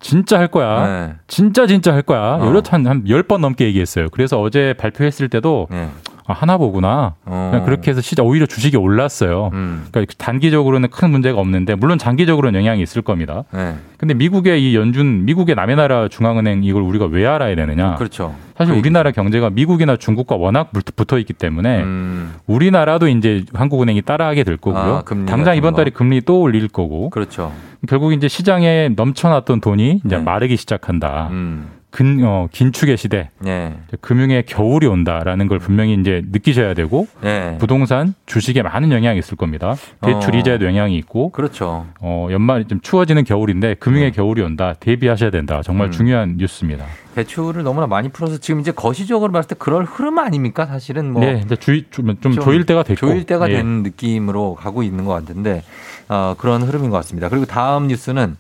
[0.01, 0.87] 진짜 할 거야.
[0.87, 1.15] 네.
[1.27, 2.37] 진짜 진짜 할 거야.
[2.37, 2.47] 어.
[2.47, 4.09] 여러 한, 한 10번 넘게 얘기했어요.
[4.11, 5.89] 그래서 어제 발표했을 때도 네.
[6.29, 7.15] 아, 하나 보구나.
[7.25, 7.49] 어.
[7.51, 9.49] 그냥 그렇게 해서 시장 오히려 주식이 올랐어요.
[9.55, 9.87] 음.
[9.91, 13.45] 그러니까 단기적으로는 큰 문제가 없는데 물론 장기적으로는 영향이 있을 겁니다.
[13.51, 13.77] 네.
[13.97, 17.95] 근데 미국의 이 연준, 미국의 남의 나라 중앙은행 이걸 우리가 왜 알아야 되느냐?
[17.95, 18.35] 그렇죠.
[18.59, 22.35] 사실 우리나라 경제가 미국이나 중국과 워낙 물- 붙어 있기 때문에 음.
[22.47, 24.97] 우리나라도 이제 한국은행이 따라하게 될 거고요.
[24.97, 25.79] 아, 당장 이번 거.
[25.79, 27.09] 달에 금리 또 올릴 거고.
[27.09, 27.53] 그렇죠.
[27.89, 31.29] 결국 이제 시장에 넘쳐났던 돈이 이제 마르기 시작한다.
[31.31, 31.69] 음.
[31.91, 33.31] 근, 어, 긴축의 시대.
[33.39, 33.75] 네.
[34.01, 37.57] 금융의 겨울이 온다라는 걸 분명히 이제 느끼셔야 되고 네.
[37.59, 39.75] 부동산, 주식에 많은 영향이 있을 겁니다.
[40.03, 40.39] 대출 어.
[40.39, 41.87] 이자에도 영향이 있고 그렇죠.
[42.01, 44.75] 어, 연말 좀 추워지는 겨울인데 금융의 겨울이 온다.
[44.79, 45.63] 대비하셔야 된다.
[45.65, 45.93] 정말 음.
[45.93, 46.85] 중요한 뉴스입니다.
[47.15, 50.67] 대출을 너무나 많이 풀어서 지금 이제 거시적으로 봤을 때 그럴 흐름 아닙니까?
[50.67, 53.57] 사실은 뭐 네, 이제 주의 좀, 좀 조일 때가 됐고 조일 때가 예.
[53.57, 55.65] 된 느낌으로 가고 있는 것 같은데
[56.09, 57.29] 어, 그런 흐름인 것 같습니다.
[57.29, 58.37] 그리고 다음 뉴스는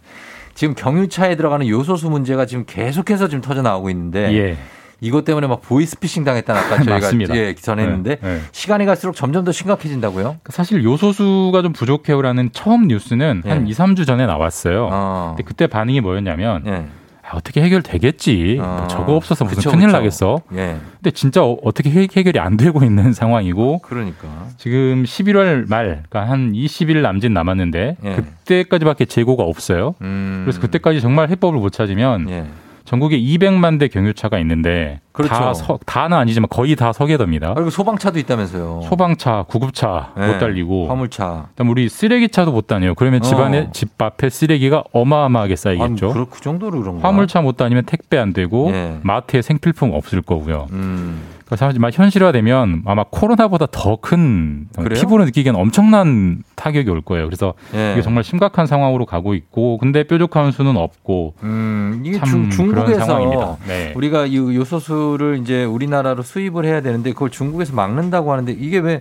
[0.59, 4.57] 지금 경유차에 들어가는 요소수 문제가 지금 계속해서 지금 터져 나오고 있는데 예.
[5.01, 7.13] 이것 때문에 막 보이스피싱 당했다는 아까 저희가.
[7.39, 8.41] 예, 전했는데 네, 네.
[8.51, 10.39] 시간이 갈수록 점점 더 심각해진다고요?
[10.49, 13.49] 사실 요소수가 좀 부족해요라는 처음 뉴스는 예.
[13.49, 14.89] 한 2, 3주 전에 나왔어요.
[14.91, 15.35] 어.
[15.37, 16.73] 근데 그때 반응이 뭐였냐면 예.
[16.73, 16.85] 아,
[17.33, 18.59] 어떻게 해결되겠지.
[18.61, 18.87] 어.
[18.91, 19.97] 저거 없어서 무슨 그쵸, 큰일 그쵸.
[19.97, 20.41] 나겠어.
[20.55, 20.77] 예.
[20.97, 24.29] 근데 진짜 어, 떻게 해결이 안 되고 있는 상황이고 그러니까.
[24.57, 28.15] 지금 11월 말, 그러니까 한 20일 남짓 남았는데 예.
[28.15, 29.95] 그때까지밖에 재고가 없어요.
[30.03, 30.43] 음.
[30.45, 32.47] 그래서 그때까지 정말 해법을 못 찾으면 예.
[32.89, 35.35] 전국에 200만 대 경유차가 있는데 그렇죠.
[35.35, 37.53] 다 서, 다는 아니지만 거의 다 서게 됩니다.
[37.53, 38.81] 그리고 소방차도 있다면서요.
[38.85, 40.27] 소방차, 구급차 예.
[40.27, 41.49] 못 달리고 화물차.
[41.51, 42.95] 그다음 우리 쓰레기차도 못 다녀요.
[42.95, 43.71] 그러면 집안에 어.
[43.73, 46.07] 집 앞에 쓰레기가 어마어마하게 쌓이겠죠.
[46.07, 47.07] 아니, 그, 그 정도로 그런 거.
[47.07, 48.99] 화물차 못 다니면 택배 안 되고 예.
[49.03, 50.69] 마트에 생필품 없을 거고요.
[50.73, 51.21] 음.
[51.49, 54.69] 그래서 사실 막 현실화되면 아마 코로나보다 더 큰?
[54.95, 57.25] 피부로 느끼기엔 엄청난 타격이 올 거예요.
[57.25, 57.93] 그래서 예.
[57.93, 63.57] 이게 정말 심각한 상황으로 가고 있고 근데 뾰족한 수는 없고 음, 이게 참 중, 상황입니다.
[63.67, 63.95] 네.
[63.97, 69.01] 우리가 이 요소수를 이제 우리나라로 수입을 해야 되는데 그걸 중국에서 막는다고 하는데 이게 왜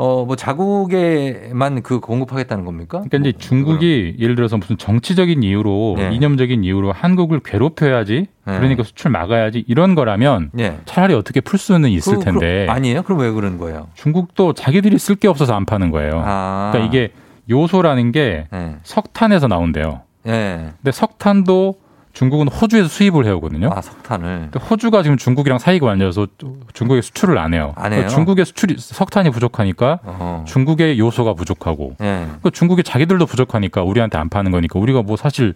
[0.00, 3.02] 어 뭐 자국에만 그 공급하겠다는 겁니까?
[3.08, 6.14] 그러니까 이제 중국이 예를 들어서 무슨 정치적인 이유로 네.
[6.14, 8.56] 이념적인 이유로 한국을 괴롭혀야지 네.
[8.58, 10.78] 그러니까 수출 막아야지 이런 거라면 예.
[10.84, 13.02] 차라리 어떻게 풀 수는 있을 그- 텐데 그럼 아니에요?
[13.02, 13.88] 그럼 왜 그런 거예요?
[13.94, 16.22] 중국도 자기들이 쓸 게 없어서 안 파는 거예요.
[16.24, 16.70] 아.
[16.72, 17.12] 그러니까 이게
[17.50, 18.76] 요소라는 게 예.
[18.84, 20.02] 석탄에서 나온대요.
[20.26, 20.70] 예.
[20.80, 21.74] 근데 석탄도
[22.12, 23.70] 중국은 호주에서 수입을 해오거든요.
[23.72, 24.48] 아, 석탄을.
[24.50, 26.26] 근데 호주가 지금 중국이랑 사이가 완전해서
[26.72, 27.74] 중국에 수출을 안 해요.
[27.76, 28.00] 안 해요?
[28.00, 30.44] 그러니까 중국의 수출이 석탄이 부족하니까 어허.
[30.46, 32.26] 중국의 요소가 부족하고 예.
[32.42, 35.54] 그 중국이 자기들도 부족하니까 우리한테 안 파는 거니까 우리가 뭐 사실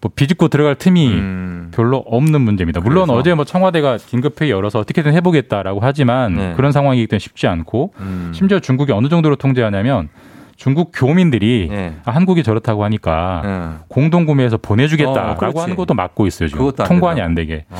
[0.00, 1.70] 뭐 비집고 들어갈 틈이 음.
[1.74, 2.80] 별로 없는 문제입니다.
[2.80, 3.18] 물론 그래서?
[3.18, 6.52] 어제 뭐 청와대가 긴급회의 열어서 어떻게든 해보겠다라고 하지만 네.
[6.56, 8.32] 그런 상황이기 때문에 쉽지 않고 음.
[8.34, 10.08] 심지어 중국이 어느 정도로 통제하냐면
[10.58, 11.94] 중국 교민들이 예.
[12.04, 13.84] 아, 한국이 저렇다고 하니까 예.
[13.86, 15.58] 공동 구매해서 어, 보내주겠다라고 그렇지.
[15.58, 17.20] 하는 것도 막고 있어요 지금 통관이.
[17.20, 17.64] 안 되게.
[17.70, 17.78] 어.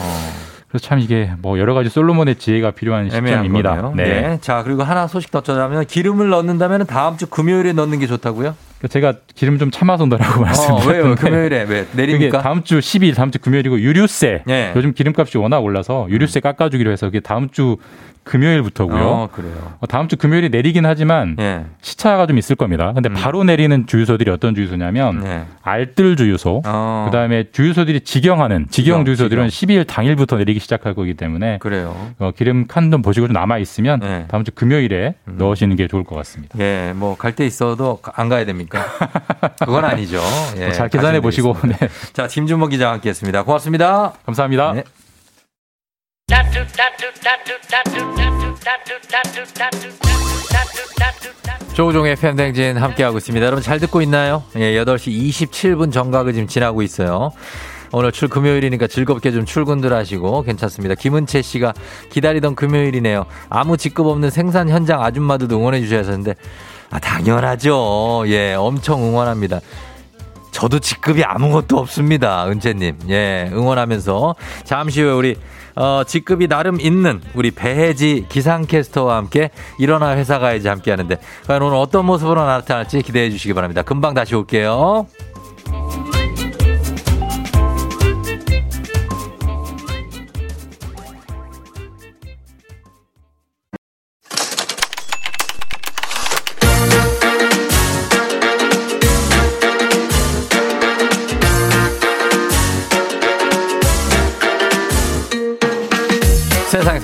[0.69, 3.93] 그래서 참 이게 뭐 여러 가지 솔로몬의 지혜가 필요한 시점입니다.
[3.97, 4.05] 네.
[4.05, 4.39] 네.
[4.41, 8.55] 자, 그리고 하나 소식 더 전하면 기름을 넣는다면 다음 주 금요일에 넣는 게 좋다고요?
[8.79, 11.15] 그러니까 제가 기름 좀 참아서 어, 말씀드렸는데 왜요?
[11.17, 12.41] 금요일에 왜 내립니까?
[12.43, 14.73] 다음 주 10일 다음 주 금요일이고 유류세 네.
[14.77, 17.77] 요즘 기름값이 워낙 올라서 유류세 깎아주기로 해서 그게 다음 주
[18.25, 18.99] 금요일부터고요.
[19.03, 19.55] 어, 그래요.
[19.81, 21.65] 어, 다음 주 금요일에 내리긴 하지만 예.
[21.81, 22.93] 시차가 좀 있을 겁니다.
[22.93, 25.45] 근데 바로 내리는 주유소들이 어떤 주유소냐면 네.
[25.63, 27.07] 알뜰 주유소, 어.
[27.09, 29.77] 그다음에 주유소들이 직영하는 직영 직영, 주유소들은 직영.
[29.79, 31.97] 12일 당일부터 내리기 시작할 거기 때문에 그래요.
[32.19, 34.25] 어, 기름 칸 좀 보시고 좀 남아 있으면 네.
[34.29, 36.59] 다음 주 금요일에 넣으시는 게 좋을 것 같습니다.
[36.59, 38.85] 예, 뭐 갈 때 있어도 안 가야 됩니 까?
[39.61, 40.21] 그건 아니죠.
[40.57, 41.77] 예, 뭐잘 계산해 보시고 네.
[42.13, 43.43] 자, 김준모 기자와 함께 했습니다.
[43.43, 44.15] 고맙습니다.
[44.25, 44.73] 감사합니다.
[44.73, 44.85] 네.
[51.75, 53.47] 조우종의 팬댕진 함께하고 있습니다.
[53.47, 54.43] 여러분 잘 듣고 있나요?
[54.57, 57.31] 예, 8시 27분 정각을 지금 지나고 있어요.
[57.93, 60.95] 오늘 출 금요일이니까 즐겁게 좀 출근들 하시고 괜찮습니다.
[60.95, 61.73] 김은채 씨가
[62.11, 63.27] 기다리던 금요일이네요.
[63.49, 66.35] 아무 직급 없는 생산 현장 아줌마들도 응원해 주셔야 하는데
[66.91, 68.25] 아 당연하죠.
[68.27, 69.61] 예, 엄청 응원합니다.
[70.51, 72.49] 저도 직급이 아무것도 없습니다.
[72.49, 72.99] 은채님.
[73.11, 74.35] 예, 응원하면서
[74.65, 75.37] 잠시 후에 우리
[75.77, 81.17] 어, 직급이 나름 있는 우리 배혜지 기상캐스터와 함께 일어나 회사 가야지 함께 하는데
[81.47, 83.83] 과연 오늘 어떤 모습으로 나타날지 기대해 주시기 바랍니다.
[83.83, 85.07] 금방 다시 올게요.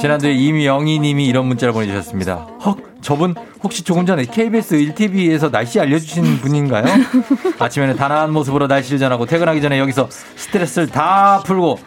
[0.00, 2.46] 지난주에 이명희 님이 이런 문자를 보내주셨습니다.
[2.64, 6.84] 헉, 저분 혹시 조금 전에 KBS 1TV에서 날씨 알려주신 분인가요?
[7.58, 11.78] 아침에는 단아한 모습으로 날씨를 전하고 퇴근하기 전에 여기서 스트레스를 다 풀고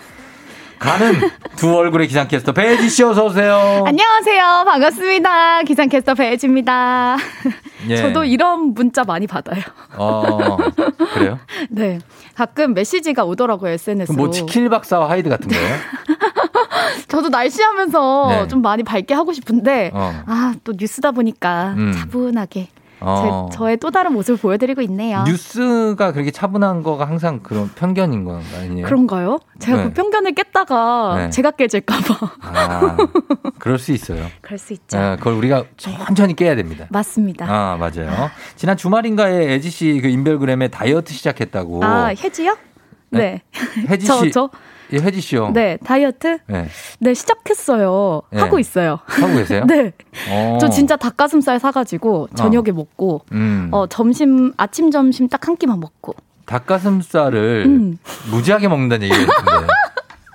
[0.79, 1.13] 가는
[1.55, 3.83] 두 얼굴의 기상캐스터 배지 씨 어서 오세요.
[3.85, 4.63] 안녕하세요.
[4.65, 5.63] 반갑습니다.
[5.63, 7.17] 기상캐스터 배혜지입니다.
[7.89, 7.97] 예.
[7.97, 9.61] 저도 이런 문자 많이 받아요.
[9.95, 10.57] 어,
[11.13, 11.39] 그래요?
[11.69, 11.99] 네.
[12.35, 14.15] 가끔 메시지가 오더라고요, SNS로.
[14.17, 15.75] 뭐 치킨 박사와 하이드 같은 거예요?
[17.07, 18.47] 저도 날씨 하면서 네.
[18.47, 20.23] 좀 많이 밝게 하고 싶은데, 어.
[20.27, 21.93] 아, 또 뉴스다 보니까 음.
[21.93, 22.67] 차분하게
[22.99, 23.49] 어.
[23.51, 25.23] 제, 저의 또 다른 모습을 보여드리고 있네요.
[25.27, 28.85] 뉴스가 그렇게 차분한 거가 항상 그런 편견인 건가 아니에요?
[28.85, 29.39] 그런가요?
[29.59, 29.83] 제가 네.
[29.85, 31.29] 그 편견을 깼다가 네.
[31.29, 32.31] 제가 깨질까봐.
[32.41, 32.97] 아,
[33.59, 34.25] 그럴 수 있어요.
[34.41, 34.97] 그럴 수 있죠.
[34.97, 36.87] 아, 그걸 우리가 천천히 깨야 됩니다.
[36.89, 37.45] 맞습니다.
[37.47, 38.29] 아, 맞아요.
[38.55, 41.83] 지난 주말인가에 애지 씨 그 인별그램에 다이어트 시작했다고.
[41.83, 42.57] 아, 혜지요?
[43.09, 43.41] 네.
[43.89, 44.31] 혜지 저, 씨.
[44.31, 44.49] 저?
[44.93, 45.51] 예, 혜지 씨요.
[45.53, 46.39] 네, 다이어트?
[46.47, 46.67] 네.
[46.99, 48.21] 네, 시작했어요.
[48.31, 48.39] 네.
[48.39, 48.99] 하고 있어요.
[49.05, 49.63] 하고 계세요?
[49.67, 49.91] 네.
[50.29, 50.57] 어.
[50.61, 53.69] 저 진짜 닭가슴살 사가지고 저녁에 먹고, 음.
[53.71, 56.13] 어, 점심, 아침, 점심 딱 한 끼만 먹고.
[56.45, 57.97] 닭가슴살을 음.
[58.31, 59.67] 무지하게 먹는다는 얘기 같은데.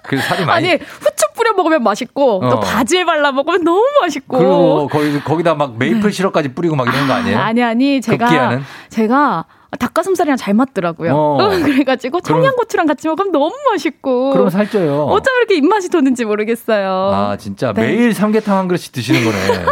[0.04, 0.68] 그 살이 많이.
[0.68, 2.48] 아니, 후추 뿌려 먹으면 맛있고, 어.
[2.50, 4.38] 또 바질 발라 먹으면 너무 맛있고.
[4.38, 7.38] 그리고 거기, 거기다 막 메이플 시럽까지 뿌리고 막 이런 거 아니에요?
[7.38, 8.62] 아니, 아니, 제가, 급기야는?
[8.90, 9.44] 제가
[9.78, 11.14] 닭가슴살이랑 잘 맞더라고요.
[11.14, 11.48] 어.
[11.64, 14.32] 그래가지고 청양고추랑 같이 먹으면 너무 맛있고.
[14.32, 15.04] 그럼 살쪄요.
[15.04, 16.88] 어쩜 이렇게 입맛이 돋는지 모르겠어요.
[16.90, 17.82] 아, 진짜 네.
[17.82, 19.66] 매일 삼계탕 한 그릇씩 드시는 거네.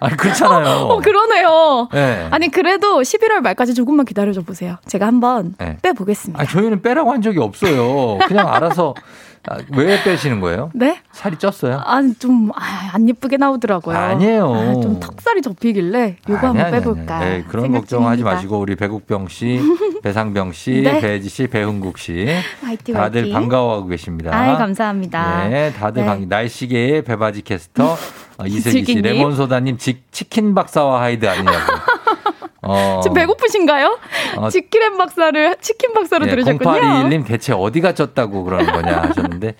[0.00, 0.76] 아니, 그렇잖아요.
[0.88, 1.88] 어, 그러네요.
[1.92, 2.28] 네.
[2.30, 4.76] 아니, 그래도 11월 말까지 조금만 기다려줘 보세요.
[4.86, 5.76] 제가 한번 네.
[5.82, 6.40] 빼 보겠습니다.
[6.40, 8.18] 아니, 저희는 빼라고 한 적이 없어요.
[8.26, 8.94] 그냥 알아서.
[9.46, 10.70] 아, 왜 빼시는 거예요?
[10.74, 11.00] 네?
[11.12, 11.82] 살이 쪘어요?
[11.84, 13.96] 아, 좀, 아, 안 예쁘게 나오더라고요.
[13.96, 14.54] 아니에요.
[14.54, 17.16] 아, 좀 턱살이 접히길래 요거 아니, 한번 아니, 아니, 빼볼까.
[17.16, 17.24] 아니.
[17.30, 18.34] 네, 그런 걱정하지 중입니다.
[18.36, 19.60] 마시고 우리 배국병 씨,
[20.02, 21.00] 배상병 씨, 네.
[21.00, 22.26] 배지 씨, 배흥국 씨
[22.62, 23.34] 화이팅, 다들 화이팅.
[23.34, 24.34] 반가워하고 계십니다.
[24.34, 25.48] 아이, 감사합니다.
[25.48, 26.06] 네, 다들 네.
[26.08, 27.96] 반 날씨계의 배바지 캐스터
[28.38, 29.02] 어, 이슬기 씨, 이슬기님.
[29.02, 31.56] 레몬 소다님 직- 치킨 박사와 하이드 아니냐고.
[32.66, 33.98] 어, 지금 배고프신가요?
[34.36, 34.50] 어.
[34.50, 36.70] 치킨 박사를, 치킨 박사로 네, 들으셨군요.
[36.70, 39.54] 0821님 대체 어디가 쪘다고 그러는 거냐 하셨는데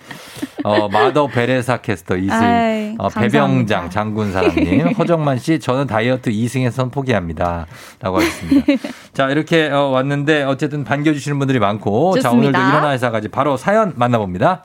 [0.63, 3.09] 어, 마더 베레사 캐스터 아이, 어.
[3.09, 7.67] 배병장 장군 사람님 허정만 씨 저는 다이어트 이승에선 포기합니다
[8.01, 8.65] 라고 하셨습니다
[9.13, 12.59] 자 이렇게 어, 왔는데 어쨌든 반겨주시는 분들이 많고 자 좋습니다.
[12.59, 14.63] 오늘도 일어나 회사까지 바로 사연 만나봅니다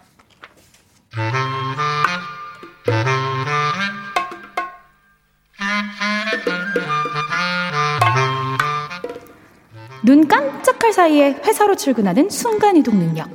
[10.03, 13.29] 눈 깜짝할 사이에 회사로 출근하는 순간이동 능력.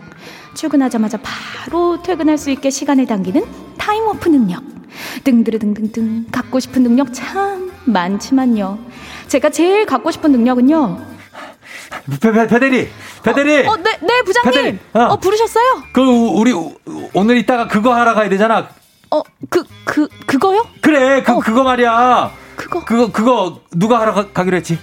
[0.55, 3.43] 출근하자마자 바로 퇴근할 수 있게 시간을 당기는
[3.77, 4.63] time warp 능력.
[5.23, 8.79] 등드르등등등 갖고 싶은 능력 참 많지만요.
[9.27, 11.15] 제가 제일 갖고 싶은 능력은요.
[12.21, 12.87] 배, 배, 배대리
[13.23, 14.51] 배대리 어, 네, 네 부장님.
[14.53, 14.99] 배대리, 어.
[15.13, 15.19] 어.
[15.19, 15.83] 부르셨어요?
[15.93, 16.75] 그 우리 우-
[17.13, 18.69] 오늘 이따가 그거 하러 가야 되잖아
[19.11, 20.65] 어, 그, 그, 그거요?
[20.81, 24.77] 그래 그 그거 말이야 그거 그거 그거 누가 하러 가, 가기로 했지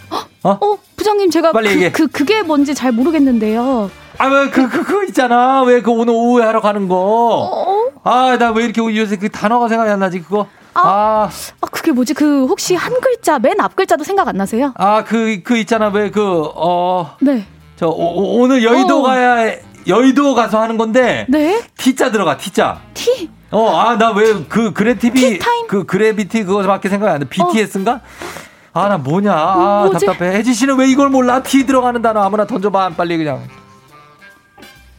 [0.45, 0.51] 어?
[0.61, 1.93] 어, 부장님 제가 빨리 그, 얘기해.
[1.93, 3.91] 그 그게 뭔지 잘 모르겠는데요.
[4.19, 5.63] 아, 왜, 그, 그, 그거 있잖아.
[5.63, 6.97] 왜 그 오늘 오후에 하러 가는 거.
[6.97, 7.85] 어?
[8.05, 10.47] 아, 나 왜 이렇게 요새 그 단어가 생각이 안 나지, 그거.
[10.75, 11.29] 아,
[11.61, 12.15] 아, 그게 뭐지?
[12.15, 14.73] 그 혹시 한 글자 맨 앞 글자도 생각 안 나세요?
[14.77, 15.89] 아, 그, 그 있잖아.
[15.89, 17.47] 왜 그, 어, 네.
[17.77, 19.03] 저, 오, 오늘 여의도 어.
[19.03, 19.55] 가야,
[19.87, 21.27] 여의도 가서 하는 건데.
[21.29, 21.61] 네?
[21.77, 22.81] T자 들어가, T자.
[22.95, 23.29] T.
[23.51, 25.39] 어, 아, 나 왜 그, 그래티비.
[25.69, 27.27] 그, 그래비티 그거밖에 생각이 안 나.
[27.29, 28.01] BTS인가?
[28.75, 29.33] 아, 나 뭐냐.
[29.33, 29.91] 아, 어.
[29.91, 30.07] 뭐지?
[30.07, 30.35] 답답해.
[30.37, 31.43] 혜지 씨는 왜 이걸 몰라?
[31.43, 32.91] T 들어가는 단어 아무나 던져봐.
[32.91, 33.43] 빨리 그냥.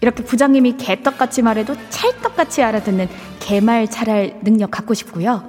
[0.01, 3.07] 이렇게 부장님이 개떡같이 말해도 찰떡같이 알아듣는
[3.39, 5.43] 개말 잘할 능력 갖고 싶고요.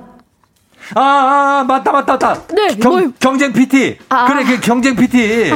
[0.94, 2.42] 아, 아, 맞다, 맞다, 맞다.
[2.54, 3.98] 네, 경, 경쟁 PT.
[4.10, 5.50] 아, 그래, 그 경쟁 PT.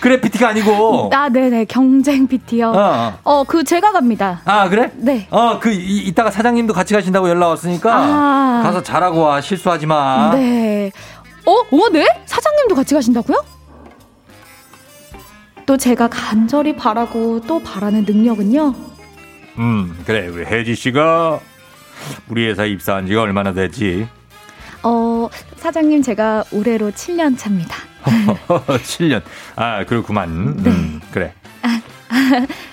[0.00, 1.10] 그래, PT가 아니고.
[1.14, 1.66] 아, 네네.
[1.66, 2.70] 경쟁 PT요.
[2.70, 3.18] 어, 어.
[3.22, 4.42] 어, 그 제가 갑니다.
[4.44, 4.90] 아, 그래?
[4.96, 5.28] 네.
[5.30, 7.94] 어, 그, 이, 이따가 사장님도 같이 가신다고 연락 왔으니까.
[7.94, 8.60] 아.
[8.64, 9.40] 가서 잘하고 와.
[9.40, 10.32] 실수하지 마.
[10.34, 10.90] 네.
[11.44, 12.06] 어, 어, 네?
[12.26, 13.44] 사장님도 같이 가신다고요?
[15.66, 18.74] 또 제가 간절히 바라고 또 바라는 능력은요.
[19.58, 20.28] 음, 그래.
[20.28, 21.40] 우리 혜지 씨가
[22.28, 24.08] 우리 회사에 입사한 지가 얼마나 됐지?
[24.82, 27.76] 어, 사장님 제가 올해로 7년 차입니다.
[28.04, 29.22] 7년.
[29.54, 30.28] 아, 그렇구만.
[30.30, 31.32] 음, 그래.
[31.62, 31.80] 아,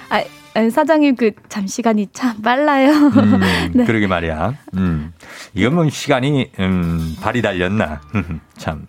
[0.09, 0.23] 아,
[0.71, 2.91] 사장님 그 잠시간이 참 빨라요.
[2.91, 3.85] 음, 네.
[3.85, 4.53] 그러게 말이야.
[4.75, 5.13] 음.
[5.53, 8.01] 이건 뭐 시간이, 음, 발이 달렸나.
[8.57, 8.85] 참.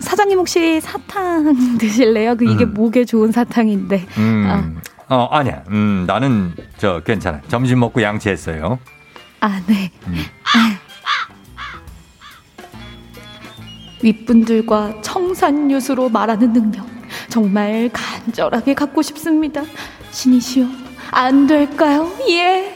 [0.00, 2.36] 사장님 혹시 사탕 드실래요?
[2.36, 2.74] 그 이게 음.
[2.74, 4.06] 목에 좋은 사탕인데.
[4.18, 4.80] 음.
[5.08, 5.64] 어, 아니야.
[5.68, 7.40] 음, 나는, 저, 괜찮아.
[7.48, 8.78] 점심 먹고 양치했어요.
[9.40, 9.90] 아, 네.
[10.06, 10.14] 음.
[14.02, 16.86] 윗분들과 청산유수로 말하는 능력
[17.28, 19.62] 정말 간절하게 갖고 싶습니다.
[20.10, 20.66] 신이시여,
[21.10, 22.10] 안 될까요?
[22.28, 22.74] 예.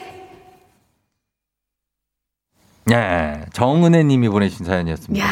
[2.91, 5.25] 예, 정은혜 님이 보내신 사연이었습니다.
[5.25, 5.31] 야,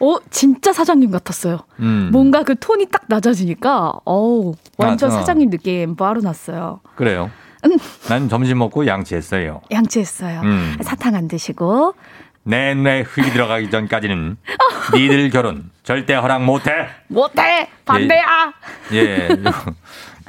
[0.00, 1.60] 어 진짜 사장님 같았어요.
[1.80, 2.08] 음.
[2.10, 5.18] 뭔가 그 톤이 딱 낮아지니까, 어우 완전 아, 어.
[5.18, 6.80] 사장님 느낌 바로 났어요.
[6.96, 7.30] 그래요.
[8.08, 9.62] 난 점심 먹고 양치했어요.
[9.70, 10.40] 양치했어요.
[10.42, 10.76] 음.
[10.82, 11.94] 사탕 안 드시고.
[12.44, 14.36] 내 눈에 흙이 들어가기 전까지는
[14.94, 16.70] 니들 결혼 절대 허락 못해.
[17.08, 18.52] 못해 반대야.
[18.92, 19.28] 예,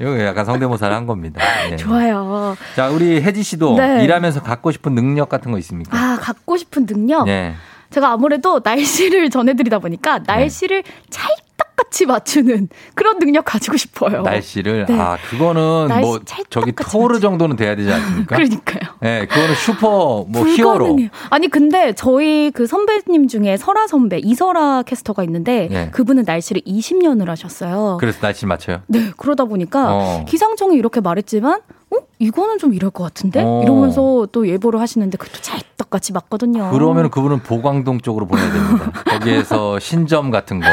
[0.01, 1.41] 요, 요 약간 성대모사를 한 겁니다.
[1.70, 1.76] 예.
[1.76, 2.55] 좋아요.
[2.76, 4.03] 자, 우리 혜지 씨도 네.
[4.03, 5.97] 일하면서 갖고 싶은 능력 같은 거 있습니까?
[5.97, 7.28] 아 갖고 싶은 능력.
[7.28, 7.53] 예.
[7.89, 14.21] 제가 아무래도 날씨를 전해드리다 보니까 날씨를 찰 떡같이 맞추는 그런 능력 가지고 싶어요.
[14.21, 14.99] 날씨를 네.
[14.99, 18.35] 아 그거는 날씨 뭐 저기 토르 정도는 돼야 되지 않습니까?
[18.35, 18.95] 그러니까요.
[19.03, 20.97] 예, 그거는 슈퍼 뭐 히어로.
[21.29, 25.89] 아니 근데 저희 그 선배님 중에 설아 선배 이설아 캐스터가 있는데 예.
[25.91, 27.97] 그분은 날씨를 20년을 하셨어요.
[27.99, 28.81] 그래서 날씨 맞춰요.
[28.87, 30.25] 네 그러다 보니까 어.
[30.27, 33.61] 기상청이 이렇게 말했지만 어 이거는 좀 이럴 것 같은데 어.
[33.63, 36.69] 이러면서 또 예보를 하시는데 그것도 찰떡같이 맞거든요.
[36.71, 38.91] 그러면 그분은 보광동 쪽으로 보내야 됩니다.
[39.05, 40.67] 거기에서 신점 같은 거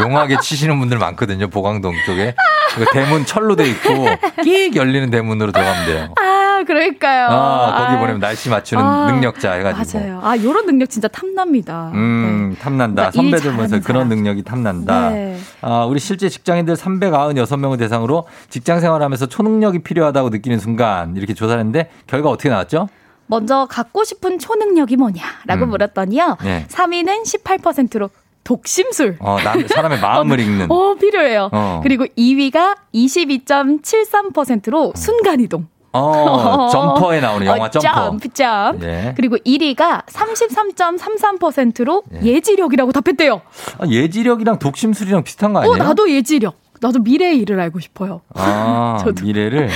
[0.00, 1.48] 용하게 치시는 분들 많거든요.
[1.48, 2.34] 보광동 쪽에.
[2.74, 4.06] 그 대문 철로 돼 있고
[4.42, 6.14] 끼익 열리는 대문으로 들어가면 돼요.
[6.18, 7.26] 아 그러니까요.
[7.28, 9.98] 아, 거기 아, 보내면 날씨 맞추는 아, 능력자 해가지고.
[9.98, 10.20] 맞아요.
[10.22, 11.90] 아 요런 능력 진짜 탐납니다.
[11.94, 13.10] 음, 탐난다.
[13.10, 14.08] 그러니까 일 선배들 보면서 그런.
[14.08, 15.10] 능력이 탐난다.
[15.10, 15.38] 네.
[15.60, 21.88] 아, 우리 실제 직장인들 396명을 대상으로 직장 생활하면서 초능력이 필요하다고 느끼는 순간 이렇게 조사를 했는데
[22.06, 22.88] 결과 어떻게 나왔죠?
[23.26, 25.68] 먼저 갖고 싶은 초능력이 뭐냐라고 음.
[25.70, 26.36] 물었더니요.
[26.42, 26.66] 네.
[26.68, 28.10] 3위는 18%로
[28.44, 29.16] 독심술.
[29.20, 30.70] 어, 남, 사람의 마음을 읽는.
[30.70, 31.48] 어, 필요해요.
[31.52, 31.80] 어.
[31.82, 35.66] 그리고 2위가 22.73%로 순간이동.
[35.94, 37.92] 어, 점퍼에 나오는 영화 어, 점퍼.
[37.94, 38.78] 점프, 점.
[38.80, 39.12] 네.
[39.16, 42.20] 그리고 1위가 33.33%로 예.
[42.22, 43.42] 예지력이라고 답했대요.
[43.78, 45.74] 아, 예지력이랑 독심술이랑 비슷한 거 아니에요?
[45.74, 46.56] 어, 나도 예지력.
[46.80, 48.22] 나도 미래의 일을 알고 싶어요.
[48.34, 49.24] 아, 저도.
[49.24, 49.68] 미래를.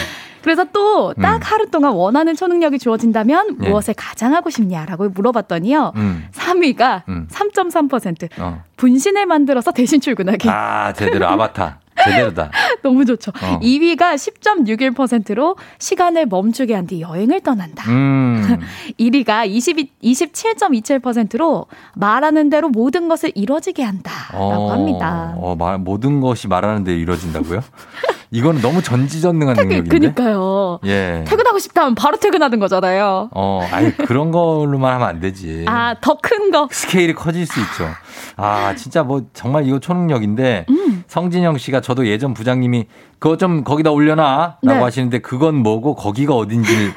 [0.47, 1.41] 그래서 또딱 음.
[1.43, 3.69] 하루 동안 원하는 초능력이 주어진다면 예.
[3.69, 5.93] 무엇을 가장 하고 싶냐라고 물어봤더니요.
[5.97, 6.25] 음.
[6.33, 7.27] 3위가 음.
[7.29, 8.29] 3.3%.
[8.39, 8.63] 어.
[8.77, 10.49] 분신을 만들어서 대신 출근하기.
[10.49, 11.81] 아, 제대로 아바타.
[12.05, 12.53] 제대로다.
[12.85, 13.33] 너무 좋죠.
[13.43, 13.59] 어.
[13.61, 17.91] 2위가 10.61%로 시간을 멈추게 한 뒤 여행을 떠난다.
[17.91, 18.61] 음.
[19.01, 21.67] 1위가 22, 27.27%로
[21.97, 25.35] 말하는 대로 모든 것을 이뤄지게 한다라고 합니다.
[25.39, 27.63] 어, 말, 모든 것이 말하는 데 이루어진다고요?
[28.31, 29.89] 이거는 너무 전지전능한 능력인데.
[29.89, 30.81] 그니까요.
[30.85, 31.25] 예.
[31.27, 33.31] 퇴근하고 싶다면 바로 퇴근하는 거잖아요.
[33.33, 35.65] 어, 아니 그런 걸로만 하면 안 되지.
[35.69, 36.69] 아, 더 큰 거.
[36.73, 37.89] 스케일이 커질 수 있죠.
[38.37, 41.05] 아, 진짜 뭐 정말 이거 초능력인데 음.
[41.07, 42.87] 성진영 씨가 저도 예전 부장님이
[43.19, 44.73] 그거 좀 거기다 올려놔라고 네.
[44.75, 46.93] 하시는데 그건 뭐고 거기가 어딘지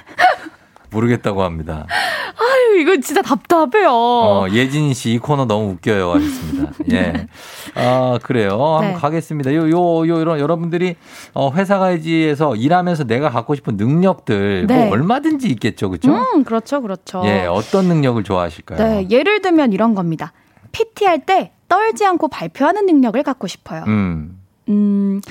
[0.92, 1.86] 모르겠다고 합니다.
[1.90, 3.90] 아유, 이거 진짜 답답해요.
[3.92, 6.72] 어, 예진 씨 이 코너 너무 웃겨요 하셨습니다.
[6.94, 7.28] 예.
[7.76, 8.58] 아, 그래요.
[8.82, 8.86] 네.
[8.88, 9.54] 한번 가겠습니다.
[9.54, 10.96] 요, 요, 요, 이런, 여러분들이,
[11.34, 14.86] 어, 회사 가야지에서 일하면서 내가 갖고 싶은 능력들, 네.
[14.86, 15.90] 뭐 얼마든지 있겠죠.
[15.90, 16.12] 그죠?
[16.12, 17.22] 음, 그렇죠, 그렇죠.
[17.26, 18.78] 예, 어떤 능력을 좋아하실까요?
[18.78, 20.34] 네, 예를 들면 이런 겁니다.
[20.72, 23.84] PT 할 때 떨지 않고 발표하는 능력을 갖고 싶어요.
[23.88, 24.40] 음.
[24.70, 25.22] 음,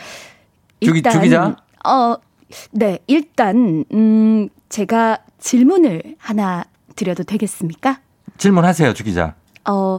[0.81, 1.57] 주기- 주기자?
[1.85, 2.17] 어,
[2.73, 6.65] 네, 일단, 음, 제가 질문을 하나
[6.97, 8.01] 드려도 되겠습니까?
[8.39, 9.35] 질문하세요, 주 기자.
[9.69, 9.99] 어,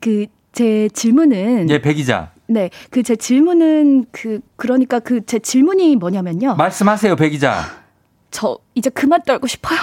[0.00, 1.70] 그, 제 질문은.
[1.70, 2.32] 예, 배 기자.
[2.46, 6.56] 네, 그 제 질문은 그, 그러니까 그 제 질문이 뭐냐면요.
[6.56, 7.64] 말씀하세요, 배 기자.
[8.30, 9.78] 저 이제 그만 떨고 싶어요.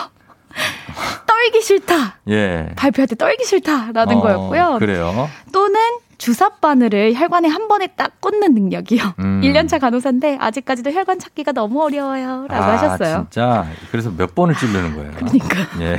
[1.26, 2.20] 떨기 싫다.
[2.30, 2.70] 예.
[2.76, 4.78] 발표할 때 떨기 싫다라는 어, 거였고요.
[4.80, 5.30] 그래요.
[5.54, 5.80] 또는
[6.18, 9.02] 주사 바늘을 혈관에 한 번에 딱 꽂는 능력이요.
[9.20, 9.42] 음.
[9.44, 12.48] 1년차 간호사인데 아직까지도 혈관 찾기가 너무 어려워요.
[12.50, 13.28] 라고 아, 하셨어요.
[13.30, 15.12] 진짜 그래서 몇 번을 찌르는 거예요.
[15.16, 15.48] 그러니까.
[15.82, 15.98] 예.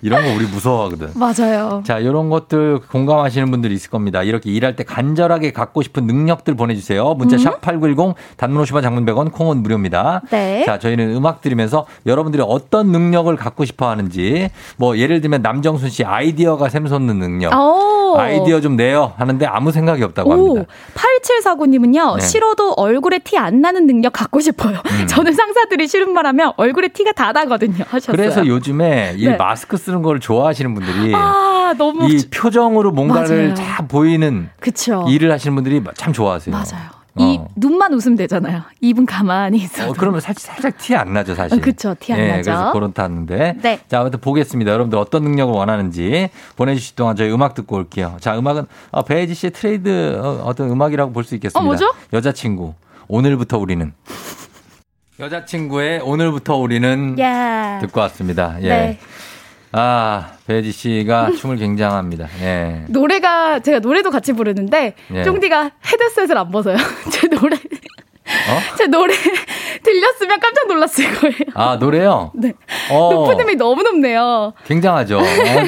[0.00, 1.10] 이런 거 우리 무서워하거든.
[1.14, 1.82] 맞아요.
[1.84, 4.22] 자, 이런 것들 공감하시는 분들이 있을 겁니다.
[4.22, 7.14] 이렇게 일할 때 간절하게 갖고 싶은 능력들 보내주세요.
[7.14, 7.38] 문자 음.
[7.38, 10.22] 샵 8910, 단문 50원, 장문 100원, 콩은 무료입니다.
[10.30, 10.64] 네.
[10.64, 16.04] 자, 저희는 음악 들으면서 여러분들이 어떤 능력을 갖고 싶어 하는지, 뭐, 예를 들면 남정순 씨
[16.04, 17.52] 아이디어가 샘솟는 능력.
[17.52, 17.97] 오.
[18.16, 20.72] 아이디어 좀 내요 하는데 아무 생각이 없다고 오, 합니다.
[20.94, 22.24] 8749님은요, 네.
[22.24, 24.78] 싫어도 얼굴에 티 안 나는 능력 갖고 싶어요.
[24.78, 25.06] 음.
[25.06, 27.84] 저는 상사들이 싫은 말 하면 얼굴에 티가 다 나거든요.
[27.88, 28.16] 하셨어요.
[28.16, 29.36] 그래서 요즘에 이 네.
[29.36, 32.08] 마스크 쓰는 걸 좋아하시는 분들이 아, 너무.
[32.10, 33.54] 이 표정으로 뭔가를 맞아요.
[33.54, 35.04] 다 보이는 그쵸.
[35.08, 36.52] 일을 하시는 분들이 참 좋아하세요.
[36.54, 36.97] 맞아요.
[37.20, 38.62] 이 눈만 웃으면 되잖아요.
[38.80, 39.88] 입은 가만히 있어.
[39.90, 41.58] 어, 그러면 살짝, 살짝 티 안 나죠, 사실.
[41.58, 42.50] 어, 그쵸, 티안 예, 나죠.
[42.50, 43.56] 그래서 그렇다는데.
[43.62, 43.80] 네.
[43.88, 44.70] 자, 아무튼 보겠습니다.
[44.72, 48.16] 여러분들 어떤 능력을 원하는지 보내주실 동안 저희 음악 듣고 올게요.
[48.20, 51.60] 자, 음악은 어, 배혜지 씨의 트레이드 어, 어떤 음악이라고 볼 수 있겠습니다.
[51.60, 51.92] 어, 뭐죠?
[52.12, 52.74] 여자친구.
[53.08, 53.92] 오늘부터 우리는.
[55.20, 57.78] 여자친구의 오늘부터 우리는 야.
[57.80, 58.56] 듣고 왔습니다.
[58.62, 58.68] 예.
[58.68, 58.98] 네.
[59.72, 62.28] 아, 배혜지 씨가 춤을 굉장합니다.
[62.42, 62.84] 예.
[62.88, 65.22] 노래가 제가 노래도 같이 부르는데 예.
[65.24, 66.76] 쫑디가 헤드셋을 안 벗어요.
[67.10, 68.60] 제 노래 어?
[68.76, 69.14] 제 노래
[69.82, 71.36] 들렸으면 깜짝 놀랐을 거예요.
[71.54, 72.30] 아, 노래요?
[72.34, 72.52] 네.
[72.90, 73.10] 어.
[73.12, 74.52] 높은 음이 너무 높네요.
[74.66, 75.18] 굉장하죠.
[75.18, 75.22] 어,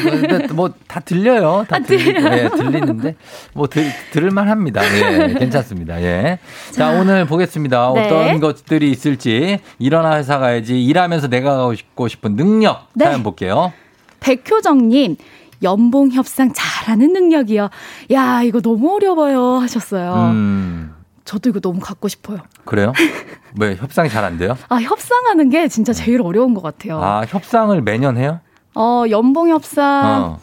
[0.04, 1.64] 근데 뭐 다 들려요.
[1.68, 2.36] 다 아, 들려요.
[2.36, 3.14] 예, 들리는데
[3.54, 4.82] 뭐 들, 들을만 합니다.
[4.84, 6.02] 예, 괜찮습니다.
[6.02, 6.38] 예.
[6.72, 7.92] 자, 오늘 보겠습니다.
[7.94, 8.06] 네.
[8.06, 13.04] 어떤 것들이 있을지 일어나 회사 가야지 일하면서 내가 가고 싶고 싶은 능력 네.
[13.04, 13.72] 사연 볼게요.
[14.20, 15.16] 백효정님
[15.62, 17.68] 연봉 협상 잘하는 능력이요.
[18.12, 20.30] 야 이거 너무 어려워요 하셨어요.
[20.32, 20.94] 음,
[21.24, 22.38] 저도 이거 너무 갖고 싶어요.
[22.64, 22.92] 그래요?
[23.60, 24.56] 왜 협상이 잘 안 돼요?
[24.68, 27.02] 아 협상하는 게 진짜 제일 어려운 것 같아요.
[27.02, 28.40] 아, 협상을 매년 해요?
[28.74, 30.38] 어 연봉 협상 어.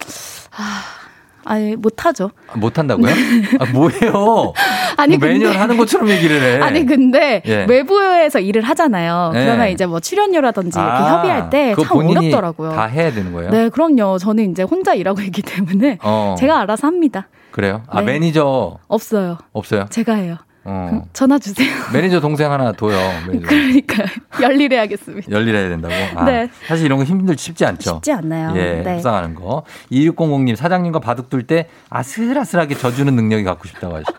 [0.57, 0.81] 아
[1.55, 2.31] 니 못하죠.
[2.51, 3.11] 아, 못 한다고요?
[3.59, 4.53] 아, 뭐예요?
[4.97, 6.61] 아니, 뭐 매년 근데- 하는 것처럼 얘기를 해.
[6.61, 7.65] 아니 근데 예.
[7.69, 9.31] 외부에서 일을 하잖아요.
[9.33, 9.45] 네.
[9.45, 12.71] 그러면 이제 뭐 출연료라든지 이렇게 아, 협의할 때 참 어렵더라고요.
[12.71, 13.49] 다 해야 되는 거예요?
[13.51, 14.17] 네, 그럼요.
[14.17, 16.35] 저는 이제 혼자 일하고 있기 때문에 어.
[16.39, 17.27] 제가 알아서 합니다.
[17.51, 17.81] 그래요?
[17.87, 18.13] 아, 네.
[18.13, 19.37] 매니저 없어요.
[19.53, 19.85] 없어요?
[19.89, 20.37] 제가 해요.
[20.69, 21.01] 어.
[21.13, 21.69] 전화 주세요.
[21.93, 22.97] 매니저 동생 하나 둬요.
[23.27, 23.47] 매니저.
[23.47, 24.03] 그러니까
[24.41, 25.31] 열일해야겠습니다.
[25.31, 25.93] 열일해야 된다고?
[26.15, 26.49] 아, 네.
[26.67, 27.95] 사실 이런 거 힘들 쉽지 않죠.
[27.95, 28.51] 쉽지 않나요?
[28.57, 28.95] 예, 네.
[28.95, 29.63] 협상하는 거.
[29.91, 34.11] 2600님, 사장님과 바둑 둘 때 아슬아슬하게 져주는 능력이 갖고 싶다고 하시죠.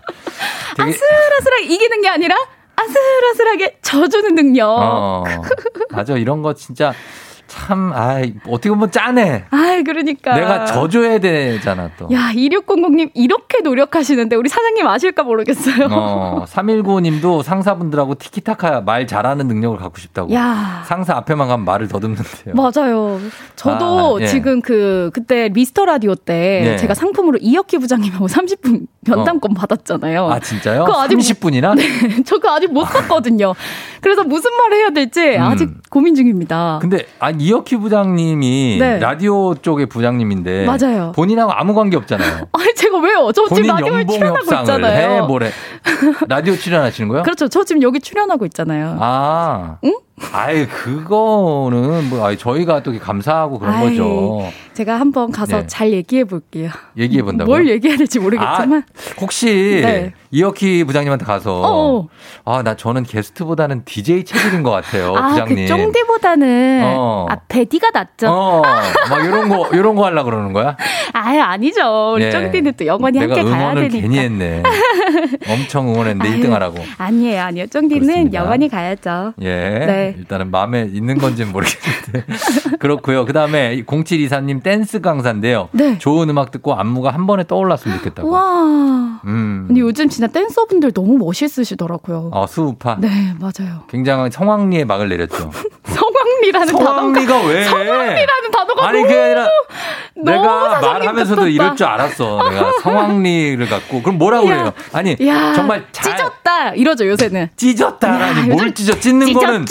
[0.76, 2.34] 되게, 아슬아슬하게 이기는 게 아니라
[2.76, 4.68] 아슬아슬하게 져주는 능력.
[4.70, 5.24] 어,
[5.90, 6.16] 맞아.
[6.16, 6.94] 이런 거 진짜
[7.48, 9.46] 참, 아 어떻게 보면 짠해.
[9.50, 10.34] 아이, 그러니까.
[10.36, 12.08] 내가 져줘야 되잖아, 또.
[12.12, 15.88] 야, 2600님 이렇게 노력하시는데 우리 사장님 아실까 모르겠어요.
[15.90, 20.32] 어, 319님도 상사분들하고 티키타카 말 잘하는 능력을 갖고 싶다고.
[20.34, 20.82] 야.
[20.86, 22.54] 상사 앞에만 가면 말을 더듬는데요.
[22.54, 23.18] 맞아요.
[23.56, 24.26] 저도 아, 예.
[24.26, 26.76] 지금 그 그때 미스터 라디오 때 예.
[26.76, 30.28] 제가 상품으로 이혁희 부장님하고 30분 면담권 받았잖아요.
[30.30, 30.84] 아, 진짜요?
[30.84, 31.74] 아직 30분이나?
[31.78, 33.54] 네, 저 그거 아직 못 썼거든요.
[34.02, 35.42] 그래서 무슨 말을 해야 될지 음.
[35.42, 36.78] 아직 고민 중입니다.
[36.80, 38.98] 근데 아니 이혁희 부장님이 네.
[38.98, 41.12] 라디오 쪽의 부장님인데 맞아요.
[41.14, 42.48] 본인하고 아무 관계 없잖아요.
[42.52, 43.30] 아니 제가 왜요?
[43.34, 45.22] 저 지금 라디오에 출연하고 있잖아요.
[45.22, 45.50] 해 뭐래.
[46.28, 47.22] 라디오 출연하시는 거요?
[47.24, 47.48] 그렇죠.
[47.48, 48.96] 저 지금 여기 출연하고 있잖아요.
[49.00, 49.78] 아.
[49.84, 49.96] 응?
[50.32, 54.50] 아이 그거는 뭐 아이 저희가 또 감사하고 그런 아이, 거죠.
[54.74, 55.66] 제가 한번 가서 네.
[55.66, 56.70] 잘 얘기해 볼게요.
[56.96, 57.50] 얘기해 본다고.
[57.50, 58.84] 뭘 얘기해야 될지 모르겠지만.
[59.20, 60.12] 혹시 네.
[60.30, 62.08] 이혁희 부장님한테 가서 어어.
[62.44, 65.56] 아나 저는 게스트보다는 DJ 체질인 것 같아요, 아, 부장님.
[65.56, 67.26] 그 쫑디보다는 어.
[67.28, 68.28] 아 베디가 낫죠.
[68.28, 70.76] 어, 막 이런 거 이런 거 하려 그러는 거야?
[71.12, 72.12] 아유 아니죠.
[72.14, 72.30] 우리 예.
[72.30, 74.00] 쫑디는 또 영원히 함께 가야 응원을 되니까.
[74.08, 74.62] 괜히 했네.
[75.48, 76.76] 엄청 응원했는데 아유, 1등 하라고.
[76.98, 77.66] 아니에요, 아니에요.
[77.68, 78.34] 쫑디는.
[78.34, 79.32] 영원히 가야죠.
[79.40, 79.48] 예.
[79.48, 80.07] 네.
[80.16, 82.24] 일단은 마음에 있는 건지는 모르겠는데.
[82.78, 83.24] 그렇고요.
[83.24, 85.68] 그 다음에 0724님 댄스 강사인데요.
[85.72, 85.98] 네.
[85.98, 88.30] 좋은 음악 듣고 안무가 한 번에 떠올랐으면 좋겠다고.
[88.30, 89.20] 와.
[89.24, 89.64] 음.
[89.66, 92.30] 근데 요즘 진짜 댄서분들 너무 멋있으시더라고요.
[92.32, 92.96] 어, 수우파.
[93.00, 93.82] 네, 맞아요.
[93.88, 95.50] 굉장한 성황리에 막을 내렸죠.
[95.84, 97.64] 성황리라는 성황리가 단어가 왜?
[97.68, 99.48] 성황리라는 단어가 아니, 그게 아니라
[100.16, 101.48] 내가 말하면서도 같았다.
[101.48, 102.48] 이럴 줄 알았어.
[102.50, 104.02] 내가 성황리를 갖고.
[104.02, 104.56] 그럼 뭐라고 야.
[104.56, 104.72] 그래요?
[104.92, 107.48] 아니, 야, 정말 잘 찢었다 이러죠 요새는.
[107.56, 109.64] 찢었다라니 야, 뭘 찢어 찢는 거는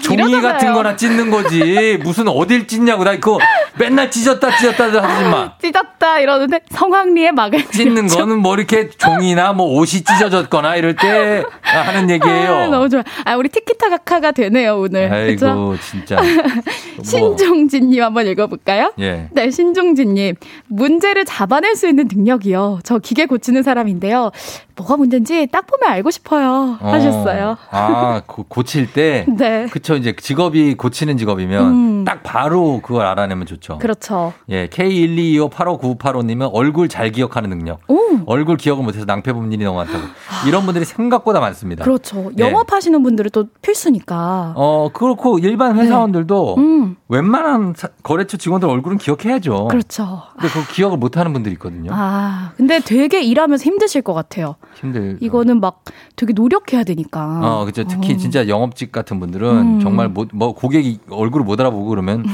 [0.00, 0.42] 종이 이러잖아요.
[0.42, 3.38] 같은 거나 찢는 거지 무슨 어딜 찢냐고 나 이거
[3.78, 8.06] 맨날 찢었다 찢었다 하지 마 찢었다 이러는데 성황리에 막을 찢는.
[8.08, 13.02] 거는 뭐 이렇게 종이나 뭐 옷이 찢어졌거나 이럴 때 하는 얘기예요 아, 너무 좋아.
[13.24, 15.12] 아, 우리 티키타카가 되네요, 오늘.
[15.12, 15.76] 아이고 그죠?
[15.82, 16.24] 진짜 뭐,
[17.04, 18.92] 신종진 님 한번 읽어 볼까요?
[18.98, 19.28] 예.
[19.32, 20.34] 네, 이승진님,
[20.68, 22.80] 문제를 잡아낼 수 있는 능력이요.
[22.84, 24.30] 저 기계 고치는 사람인데요.
[24.76, 26.78] 뭐가 문제인지 딱 보면 알고 싶어요.
[26.80, 27.50] 하셨어요.
[27.50, 29.24] 어, 아, 고, 고칠 때.
[29.28, 29.66] 네.
[29.70, 29.96] 그쵸.
[29.96, 32.04] 이제 직업이 고치는 직업이면 음.
[32.04, 33.78] 딱 바로 그걸 알아내면 좋죠.
[33.78, 34.32] 그렇죠.
[34.48, 37.80] 예, K122585985님은 얼굴 잘 기억하는 능력.
[38.26, 40.04] 얼굴 기억을 못해서 낭패 본 일이 너무 많다고.
[40.46, 41.84] 이런 분들이 생각보다 많습니다.
[41.84, 42.30] 그렇죠.
[42.38, 42.42] 예.
[42.44, 44.52] 영업하시는 분들은 또 필수니까.
[44.56, 46.96] 어, 그렇고 일반 회사원들도 음.
[47.08, 49.68] 웬만한 사- 거래처 직원들 얼굴은 기억해야죠.
[49.68, 50.22] 그렇죠.
[50.34, 51.90] 근데 그 기억을 못 하는 분들이 있거든요.
[51.92, 54.56] 아, 근데 되게 일하면서 힘드실 것 같아요.
[54.78, 55.16] 힘들.
[55.20, 55.84] 이거는 막
[56.16, 57.40] 되게 노력해야 되니까.
[57.42, 57.84] 어, 그죠.
[57.84, 58.16] 특히 어.
[58.16, 59.80] 진짜 영업직 같은 분들은 음.
[59.80, 62.24] 정말 못, 뭐 고객이 얼굴을 못 알아보고 그러면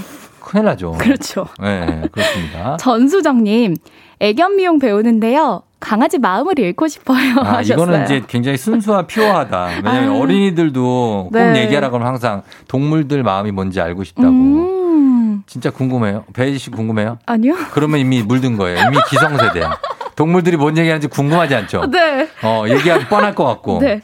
[0.40, 0.92] 큰일 나죠.
[0.98, 1.46] 그렇죠.
[1.60, 2.76] 네, 그렇습니다.
[2.80, 3.76] 전수정님,
[4.20, 5.62] 애견 미용 배우는데요.
[5.80, 7.34] 강아지 마음을 읽고 싶어요.
[7.40, 7.84] 아, 하셨어요.
[7.84, 9.66] 이거는 이제 굉장히 순수와 피오하다.
[9.84, 10.18] 왜냐면 아.
[10.18, 11.62] 어린이들도 꼭 네.
[11.62, 14.28] 얘기하라고 하면 항상 동물들 마음이 뭔지 알고 싶다고.
[14.28, 16.24] 음, 진짜 궁금해요.
[16.32, 17.18] 배지 씨 궁금해요?
[17.26, 17.54] 아니요.
[17.72, 18.78] 그러면 이미 물든 거예요.
[18.86, 19.78] 이미 기성세대야.
[20.16, 21.90] 동물들이 뭔 얘기하는지 궁금하지 않죠?
[21.90, 22.28] 네.
[22.42, 23.80] 어, 얘기하기 뻔할 것 같고.
[23.80, 24.00] 네.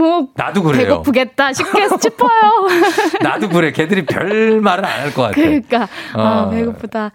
[0.00, 0.82] 뭐, 나도 그래요.
[0.88, 2.30] 배고프겠다 싶게 싶어요.
[3.22, 3.70] 나도 그래.
[3.72, 5.34] 걔들이 별 말을 안 할 것 같아.
[5.34, 6.50] 그러니까, 아, 어.
[6.50, 7.12] 배고프다.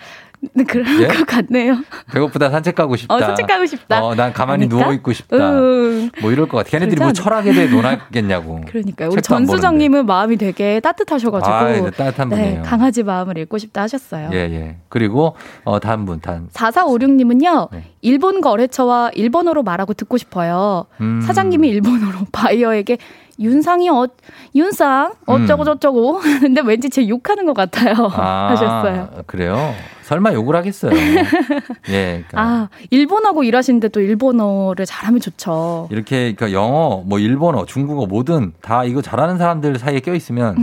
[0.53, 1.07] 네, 그럴 예?
[1.07, 1.77] 것 같네요.
[2.11, 3.13] 배고프다 산책 가고 싶다.
[3.13, 4.03] 어, 산책 가고 싶다.
[4.03, 4.77] 어, 난 가만히 아닐까?
[4.77, 5.51] 누워 있고 싶다.
[5.51, 6.09] 음.
[6.21, 6.69] 뭐 이럴 것 같아.
[6.69, 8.61] 걔네들이 뭐 철학에 대해 논하겠냐고.
[8.67, 9.09] 그러니까요.
[9.11, 9.21] 우리.
[9.21, 11.53] 전수정님은 마음이 되게 따뜻하셔가지고.
[11.53, 12.63] 아이, 네, 따뜻한 네, 분이에요.
[12.63, 14.29] 강아지 마음을 읽고 싶다 하셨어요.
[14.33, 14.77] 예, 예.
[14.89, 16.47] 그리고 어 다음 분, 다음.
[16.53, 17.83] 4456님은요, 네.
[18.01, 20.85] 일본 거래처와 일본어로 말하고 듣고 싶어요.
[21.01, 21.21] 음.
[21.21, 22.97] 사장님이 일본어로 바이어에게
[23.39, 24.07] 윤상이 어,
[24.53, 26.19] 윤상, 어쩌고 저쩌고.
[26.41, 27.93] 근데 왠지 제 욕하는 것 같아요.
[28.13, 29.09] 아, 하셨어요.
[29.27, 29.73] 그래요?
[30.03, 30.91] 설마 욕을 하겠어요.
[31.89, 32.23] 예.
[32.27, 35.88] 그러니까 아, 일본하고 일하시는데 또 일본어를 잘하면 좋죠.
[35.91, 40.55] 이렇게 그러니까 영어, 뭐 일본어, 중국어 뭐든 다 이거 잘하는 사람들 사이에 껴 있으면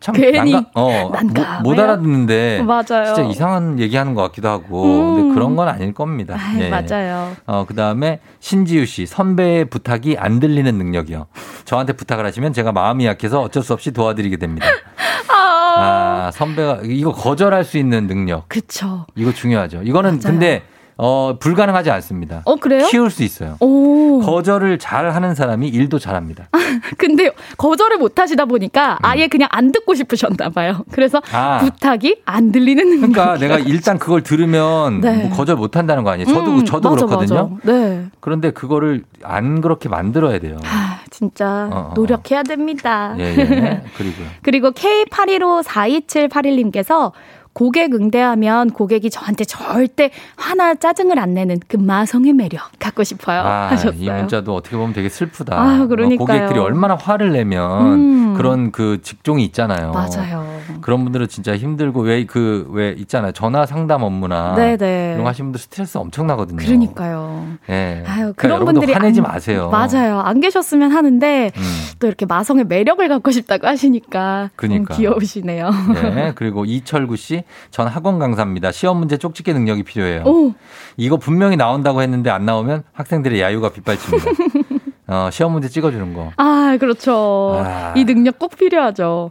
[0.00, 1.60] 참 괜히 난감, 어, 난감해요.
[1.62, 3.04] 못, 못 알아듣는데 맞아요.
[3.14, 5.14] 진짜 이상한 얘기하는 것 같기도 하고 음.
[5.14, 6.36] 근데 그런 건 아닐 겁니다.
[6.38, 6.68] 아이, 예.
[6.70, 7.36] 맞아요.
[7.46, 11.26] 어, 그 다음에 신지유 씨, 선배의 부탁이 안 들리는 능력이요.
[11.66, 14.66] 저한테 부탁을 하시면 제가 마음이 약해서 어쩔 수 없이 도와드리게 됩니다.
[15.76, 18.48] 아, 선배가, 이거 거절할 수 있는 능력.
[18.48, 19.06] 그쵸.
[19.14, 19.82] 이거 중요하죠.
[19.84, 20.62] 이거는 근데,
[21.02, 22.42] 어, 불가능하지 않습니다.
[22.44, 22.86] 어, 그래요?
[22.88, 23.56] 키울 수 있어요.
[23.60, 24.20] 오.
[24.20, 26.50] 거절을 잘 하는 사람이 일도 잘 합니다.
[26.98, 30.84] 근데 거절을 못 하시다 보니까 아예 그냥 안 듣고 싶으셨나 봐요.
[30.92, 31.34] 그래서 음.
[31.34, 31.58] 아.
[31.60, 33.12] 부탁이 안 들리는 능력.
[33.12, 35.28] 그러니까 내가 일단 그걸 들으면 네.
[35.28, 36.28] 뭐 거절 못 한다는 거 아니에요.
[36.28, 37.58] 저도, 음, 저도 맞아, 그렇거든요.
[37.64, 37.72] 맞아.
[37.72, 38.04] 네.
[38.20, 40.58] 그런데 그거를 안 그렇게 만들어야 돼요.
[40.64, 41.94] 아, 진짜 어, 어.
[41.94, 43.14] 노력해야 됩니다.
[43.18, 43.82] 예, 예.
[43.96, 44.26] 그리고요.
[44.42, 47.12] 그리고 K81542781님께서
[47.52, 53.40] 고객 응대하면 고객이 저한테 절대 화나 짜증을 안 내는 그 마성의 매력 갖고 싶어요.
[53.40, 54.00] 아, 하셨어요.
[54.00, 55.60] 이 문자도 어떻게 보면 되게 슬프다.
[55.60, 56.24] 아, 그러니까요.
[56.24, 58.34] 어, 고객들이 얼마나 화를 내면 음.
[58.36, 59.90] 그런 그 직종이 있잖아요.
[59.92, 60.60] 맞아요.
[60.80, 63.32] 그런 분들은 진짜 힘들고 왜 그왜 있잖아요.
[63.32, 65.10] 전화 상담 업무나 네네.
[65.14, 66.56] 이런 거 하시는 분들 스트레스 엄청나거든요.
[66.58, 67.46] 그러니까요.
[67.68, 68.04] 예.
[68.06, 69.68] 아유, 그러니까 그런 여러분도 분들이 화내지 안- 마세요.
[69.70, 70.20] 맞아요.
[70.20, 71.62] 안 계셨으면 하는데 음.
[71.98, 74.96] 또 이렇게 마성의 매력을 갖고 싶다고 하시니까 좀 그러니까요.
[74.96, 75.70] 귀여우시네요.
[76.14, 76.32] 네.
[76.34, 77.39] 그리고 이철구 씨,
[77.70, 78.72] 전 학원 강사입니다.
[78.72, 80.22] 시험 문제 쪽집게 능력이 필요해요.
[80.24, 80.52] 오.
[80.96, 84.30] 이거 분명히 나온다고 했는데 안 나오면 학생들의 야유가 빗발칩니다.
[85.08, 86.30] 어, 시험 문제 찍어주는 거.
[86.36, 87.62] 아, 그렇죠.
[87.64, 87.92] 아.
[87.96, 89.30] 이 능력 꼭 필요하죠.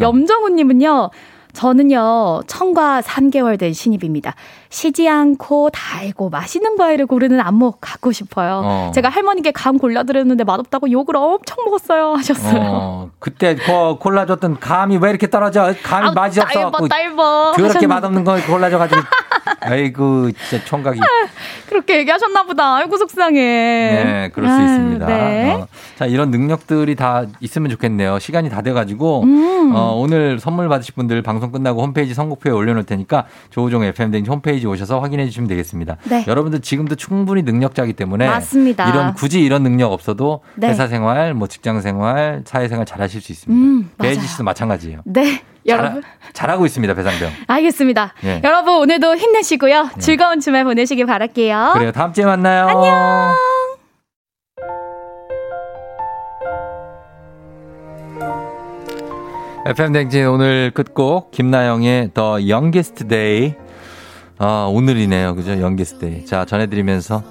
[0.00, 1.10] 염정우님은요,
[1.52, 4.34] 저는요, 청과 3개월 된 신입입니다.
[4.68, 8.62] 쉬지 않고 달고 맛있는 과일을 고르는 안목 갖고 싶어요.
[8.64, 8.92] 어.
[8.94, 12.14] 제가 할머니께 감 골라드렸는데 맛없다고 욕을 엄청 먹었어요.
[12.20, 12.60] 하셨어요.
[12.62, 15.74] 어, 그때 그 골라 줬던 감이 왜 이렇게 떨어져?
[15.82, 17.52] 감이 아우, 맛이 짧아, 없어갖고 짧아.
[17.56, 19.00] 그렇게 하셨나 맛없는 걸 골라줘가지고
[19.60, 21.00] 아이고 진짜 총각이
[21.70, 22.76] 그렇게 얘기하셨나 보다.
[22.78, 23.40] 아이고, 속상해.
[23.40, 25.06] 네 그럴 수 아유, 있습니다.
[25.06, 25.52] 네.
[25.52, 28.18] 어, 자 이런 능력들이 다 있으면 좋겠네요.
[28.18, 29.72] 시간이 다 돼가지고 음.
[29.74, 34.66] 어, 오늘 선물 받으실 분들 방송 끝나고 홈페이지 선곡표에 올려놓을 테니까 조우종 FM 등 홈페이지
[34.66, 35.96] 오셔서 확인해 주시면 되겠습니다.
[36.08, 36.24] 네.
[36.26, 38.90] 여러분들 지금도 충분히 능력자이기 때문에 맞습니다.
[38.90, 40.70] 이런 굳이 이런 능력 없어도 네.
[40.70, 43.62] 회사 생활, 뭐 직장 생활, 사회 생활 잘하실 수 있습니다.
[43.64, 43.90] 음.
[43.98, 45.02] 배지 씨도 마찬가지예요.
[45.04, 45.40] 네.
[45.66, 46.02] 여러분.
[46.32, 47.30] 잘하 고 있습니다, 배상병.
[47.46, 48.14] 알겠습니다.
[48.24, 48.40] 예.
[48.44, 49.90] 여러분, 오늘도 힘내시고요.
[49.98, 51.59] 즐거운 주말 보내시길 바랄게요.
[51.74, 51.92] 그래요.
[51.92, 52.68] 다음 주에 만나요.
[52.68, 53.34] 안녕.
[59.66, 63.54] FM 댕진 오늘 끝곡 김나영의 Youngest Day.
[64.38, 65.34] 아, 오늘이네요.
[65.34, 65.52] 그죠?
[65.52, 66.24] Youngest Day.
[66.24, 67.22] 자, 전해드리면서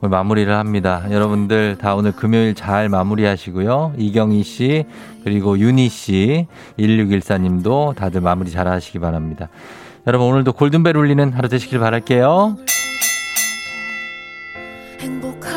[0.00, 1.04] 오늘 마무리를 합니다.
[1.10, 3.92] 여러분들 다 오늘 금요일 잘 마무리하시고요.
[3.98, 4.86] 이경희 씨,
[5.22, 6.46] 그리고 윤희 씨,
[6.78, 9.48] 1614님도 다들 마무리 잘 하시기 바랍니다.
[10.06, 12.56] 여러분 오늘도 골든벨 울리는 하루 되시길 바랄게요.
[15.00, 15.55] 행복한